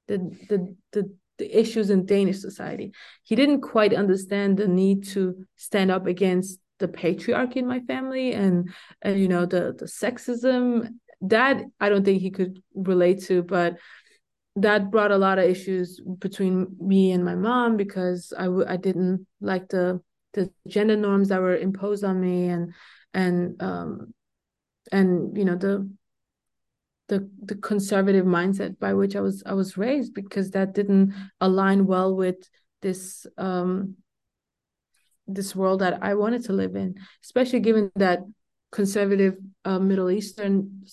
[0.09, 2.93] the the the the issues in Danish society.
[3.23, 8.33] He didn't quite understand the need to stand up against the patriarchy in my family
[8.33, 8.71] and
[9.03, 10.89] and you know the the sexism
[11.23, 13.77] that I don't think he could relate to, but
[14.57, 18.77] that brought a lot of issues between me and my mom because I w- I
[18.77, 20.01] didn't like the
[20.37, 22.73] the gender norms that were imposed on me and
[23.13, 24.15] and um
[24.93, 25.91] and you know the
[27.09, 31.87] the the conservative mindset by which I was I was raised because that didn't align
[31.87, 32.49] well with
[32.83, 33.97] this um
[35.27, 38.21] this world that I wanted to live in especially given that
[38.71, 40.85] conservative uh, Middle Eastern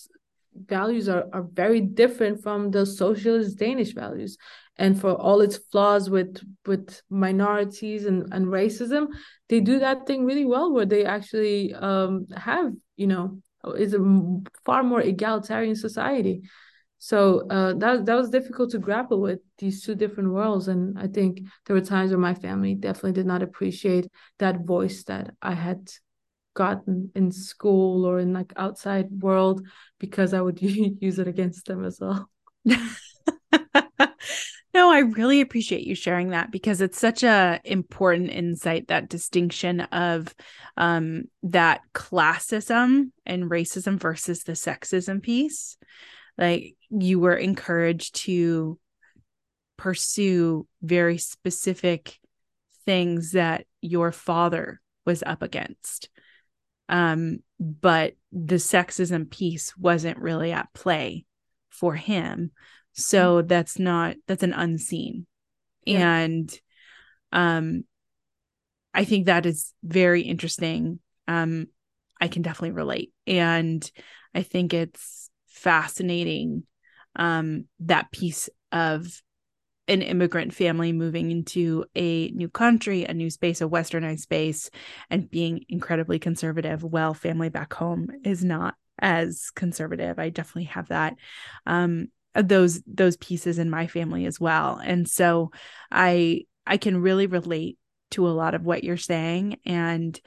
[0.55, 4.37] values are, are very different from the socialist Danish values.
[4.77, 9.07] And for all its flaws with with minorities and, and racism,
[9.49, 13.39] they do that thing really well where they actually um, have, you know,
[13.77, 13.99] is a
[14.65, 16.41] far more egalitarian society.
[16.97, 21.07] So uh, that that was difficult to grapple with these two different worlds, and I
[21.07, 24.07] think there were times where my family definitely did not appreciate
[24.39, 25.91] that voice that I had
[26.53, 29.65] gotten in school or in like outside world
[29.99, 32.29] because I would use it against them as well.
[34.73, 39.81] no, I really appreciate you sharing that because it's such a important insight that distinction
[39.81, 40.33] of
[40.77, 45.77] um that classism and racism versus the sexism piece.
[46.37, 48.79] Like you were encouraged to
[49.77, 52.19] pursue very specific
[52.85, 56.09] things that your father was up against
[56.89, 61.25] um, but the sexism piece wasn't really at play
[61.69, 62.51] for him.
[62.93, 63.47] So mm-hmm.
[63.47, 65.25] that's not that's an unseen.
[65.85, 66.15] Yeah.
[66.17, 66.59] And
[67.31, 67.83] um
[68.93, 71.67] I think that is very interesting um,
[72.19, 73.11] I can definitely relate.
[73.27, 73.89] And
[74.33, 76.63] I think it's fascinating
[77.15, 79.05] um, that piece of
[79.87, 84.69] an immigrant family moving into a new country, a new space, a westernized space,
[85.09, 90.19] and being incredibly conservative Well, family back home is not as conservative.
[90.19, 91.15] I definitely have that.
[91.65, 94.79] Um, those those pieces in my family as well.
[94.83, 95.51] And so
[95.91, 97.77] I I can really relate
[98.11, 100.19] to a lot of what you're saying and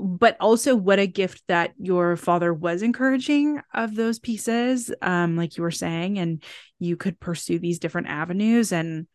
[0.00, 5.56] but also what a gift that your father was encouraging of those pieces um like
[5.56, 6.42] you were saying and
[6.78, 9.06] you could pursue these different avenues and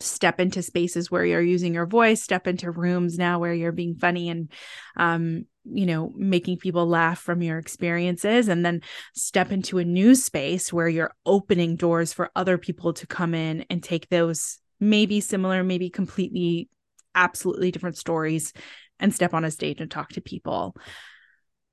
[0.00, 3.94] step into spaces where you're using your voice step into rooms now where you're being
[3.94, 4.50] funny and
[4.96, 8.80] um you know making people laugh from your experiences and then
[9.14, 13.64] step into a new space where you're opening doors for other people to come in
[13.68, 16.68] and take those maybe similar maybe completely
[17.14, 18.52] absolutely different stories
[19.00, 20.76] and step on a stage and talk to people.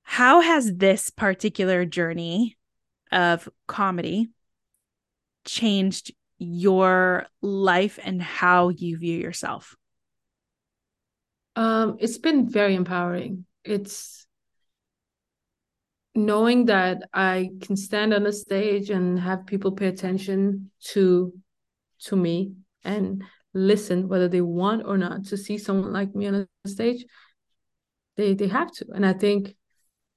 [0.04, 2.58] How has this particular journey
[3.12, 4.30] of comedy
[5.46, 9.76] changed your life and how you view yourself?
[11.56, 13.46] Um, it's been very empowering.
[13.64, 14.28] It's
[16.16, 21.34] knowing that I can stand on a stage and have people pay attention to
[22.00, 22.54] to me
[22.84, 23.24] and
[23.58, 27.06] listen whether they want or not to see someone like me on a stage
[28.18, 28.86] they they have to.
[28.94, 29.56] And i think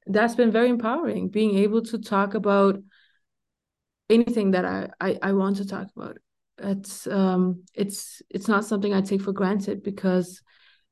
[0.06, 2.78] that's been very empowering being able to talk about
[4.08, 6.18] anything that i i, I want to talk about.
[6.58, 10.42] It's um it's it's not something i take for granted because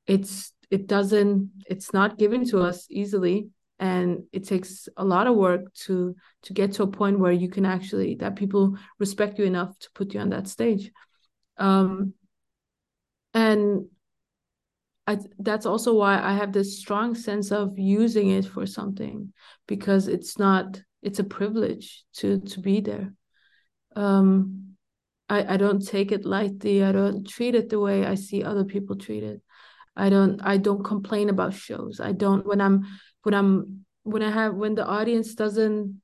[0.07, 3.49] it's it doesn't it's not given to us easily.
[3.81, 7.49] And it takes a lot of work to to get to a point where you
[7.49, 10.91] can actually that people respect you enough to put you on that stage.
[11.59, 12.15] Um
[13.35, 13.87] and
[15.07, 19.33] I, that's also why I have this strong sense of using it for something
[19.67, 23.15] because it's not it's a privilege to to be there.
[23.97, 24.77] Um,
[25.29, 26.85] I I don't take it lightly.
[26.85, 29.41] I don't treat it the way I see other people treat it.
[29.97, 32.01] I don't I don't complain about shows.
[32.01, 32.85] I don't when I'm
[33.23, 36.03] when I'm when I have when the audience doesn't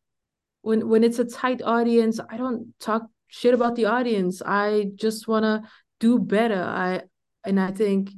[0.62, 4.40] when when it's a tight audience, I don't talk shit about the audience.
[4.40, 5.62] I just want to
[6.00, 6.62] do better.
[6.62, 7.02] I
[7.44, 8.10] and I think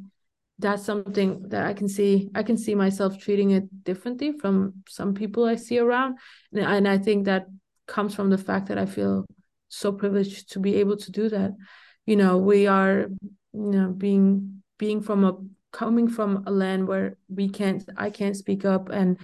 [0.58, 2.30] that's something that I can see.
[2.34, 6.18] I can see myself treating it differently from some people I see around,
[6.52, 7.46] and, and I think that
[7.86, 9.26] comes from the fact that I feel
[9.68, 11.52] so privileged to be able to do that.
[12.06, 13.06] You know, we are,
[13.52, 15.36] you know, being being from a
[15.72, 19.18] coming from a land where we can't, I can't speak up, and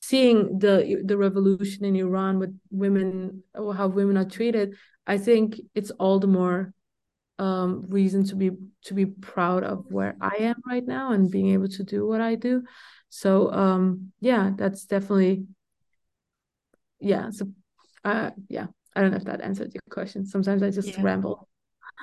[0.00, 5.90] seeing the the revolution in Iran with women how women are treated, I think it's
[5.90, 6.72] all the more
[7.38, 8.50] um, reason to be
[8.84, 12.20] to be proud of where I am right now and being able to do what
[12.20, 12.62] I do.
[13.08, 15.46] So um, yeah, that's definitely
[17.00, 17.30] yeah.
[17.30, 17.48] So
[18.04, 20.26] uh, yeah, I don't know if that answered your question.
[20.26, 21.02] Sometimes I just yeah.
[21.02, 21.48] ramble.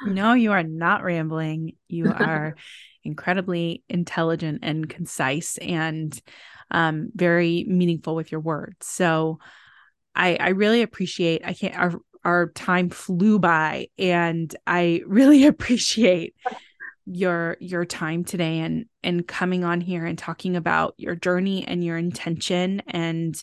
[0.05, 1.73] No, you are not rambling.
[1.87, 2.55] You are
[3.03, 6.19] incredibly intelligent and concise and
[6.71, 8.85] um, very meaningful with your words.
[8.85, 9.39] So
[10.15, 11.93] I I really appreciate I can't our
[12.25, 16.35] our time flew by and I really appreciate
[17.05, 21.83] your your time today and and coming on here and talking about your journey and
[21.83, 23.41] your intention and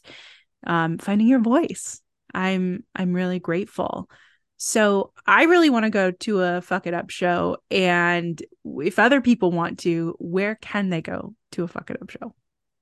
[0.66, 2.00] um, finding your voice.
[2.32, 4.08] I'm I'm really grateful.
[4.56, 9.20] So I really want to go to a fuck it up show and if other
[9.20, 12.34] people want to, where can they go to a fuck it up show?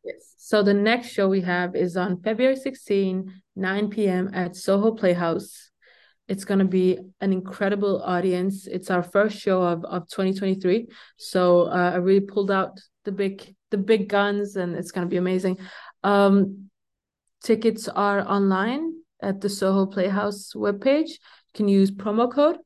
[0.05, 0.35] Yes.
[0.39, 4.31] So the next show we have is on February 16, 9 p.m.
[4.33, 5.68] at Soho Playhouse.
[6.29, 8.67] It's going to be an incredible audience.
[8.67, 10.87] It's our first show of, of 2023.
[11.17, 15.11] So uh, I really pulled out the big the big guns and it's going to
[15.11, 15.59] be amazing.
[16.03, 16.71] Um,
[17.43, 21.09] tickets are online at the Soho Playhouse webpage.
[21.09, 22.59] You can use promo code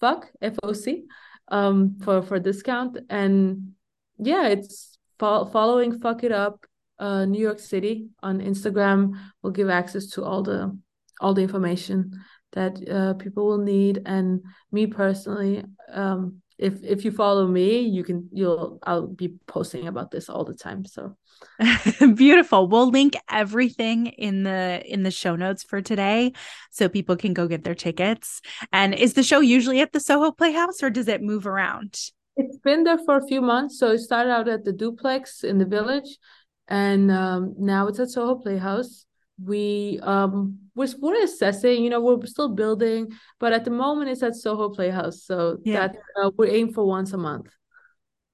[0.00, 1.04] FUCK F-O-C
[1.48, 2.98] um, for, for discount.
[3.08, 3.72] And
[4.18, 6.66] yeah, it's fo- following Fuck It Up
[6.98, 10.76] uh, New York City on Instagram will give access to all the
[11.20, 12.12] all the information
[12.52, 14.02] that uh, people will need.
[14.06, 14.42] And
[14.72, 20.10] me personally, um, if if you follow me, you can you'll I'll be posting about
[20.10, 20.84] this all the time.
[20.84, 21.16] So
[22.14, 22.66] beautiful.
[22.66, 26.32] We'll link everything in the in the show notes for today
[26.70, 28.42] so people can go get their tickets.
[28.72, 32.00] And is the show usually at the Soho Playhouse or does it move around?
[32.36, 33.78] It's been there for a few months.
[33.78, 36.18] So it started out at the duplex in the village
[36.66, 39.06] and um, now it's at Soho Playhouse
[39.42, 44.22] we um we're, we're assessing you know we're still building but at the moment it's
[44.22, 45.88] at soho playhouse so yeah.
[45.88, 47.48] that uh, we're aiming for once a month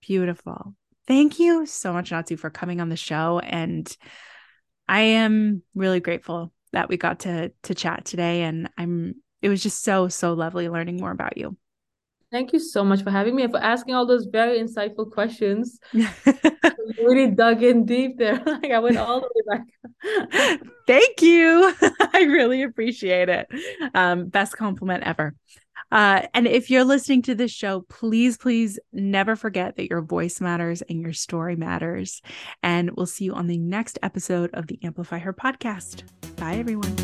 [0.00, 0.74] beautiful
[1.06, 3.38] Thank you so much, Natsu, for coming on the show.
[3.38, 3.94] And
[4.88, 8.42] I am really grateful that we got to to chat today.
[8.42, 11.56] And I'm it was just so, so lovely learning more about you.
[12.34, 15.78] Thank you so much for having me and for asking all those very insightful questions.
[16.98, 18.42] really dug in deep there.
[18.46, 20.60] like I went all the way back.
[20.88, 21.72] Thank you.
[22.12, 23.46] I really appreciate it.
[23.94, 25.36] Um, best compliment ever.
[25.92, 30.40] Uh, and if you're listening to this show, please, please never forget that your voice
[30.40, 32.20] matters and your story matters.
[32.64, 36.02] And we'll see you on the next episode of the Amplify Her podcast.
[36.34, 36.96] Bye, everyone.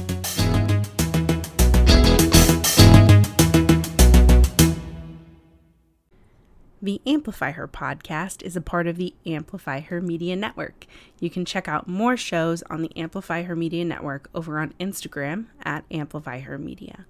[6.83, 10.87] The Amplify Her podcast is a part of the Amplify Her Media Network.
[11.18, 15.49] You can check out more shows on the Amplify Her Media Network over on Instagram
[15.62, 17.05] at Amplify Her Media.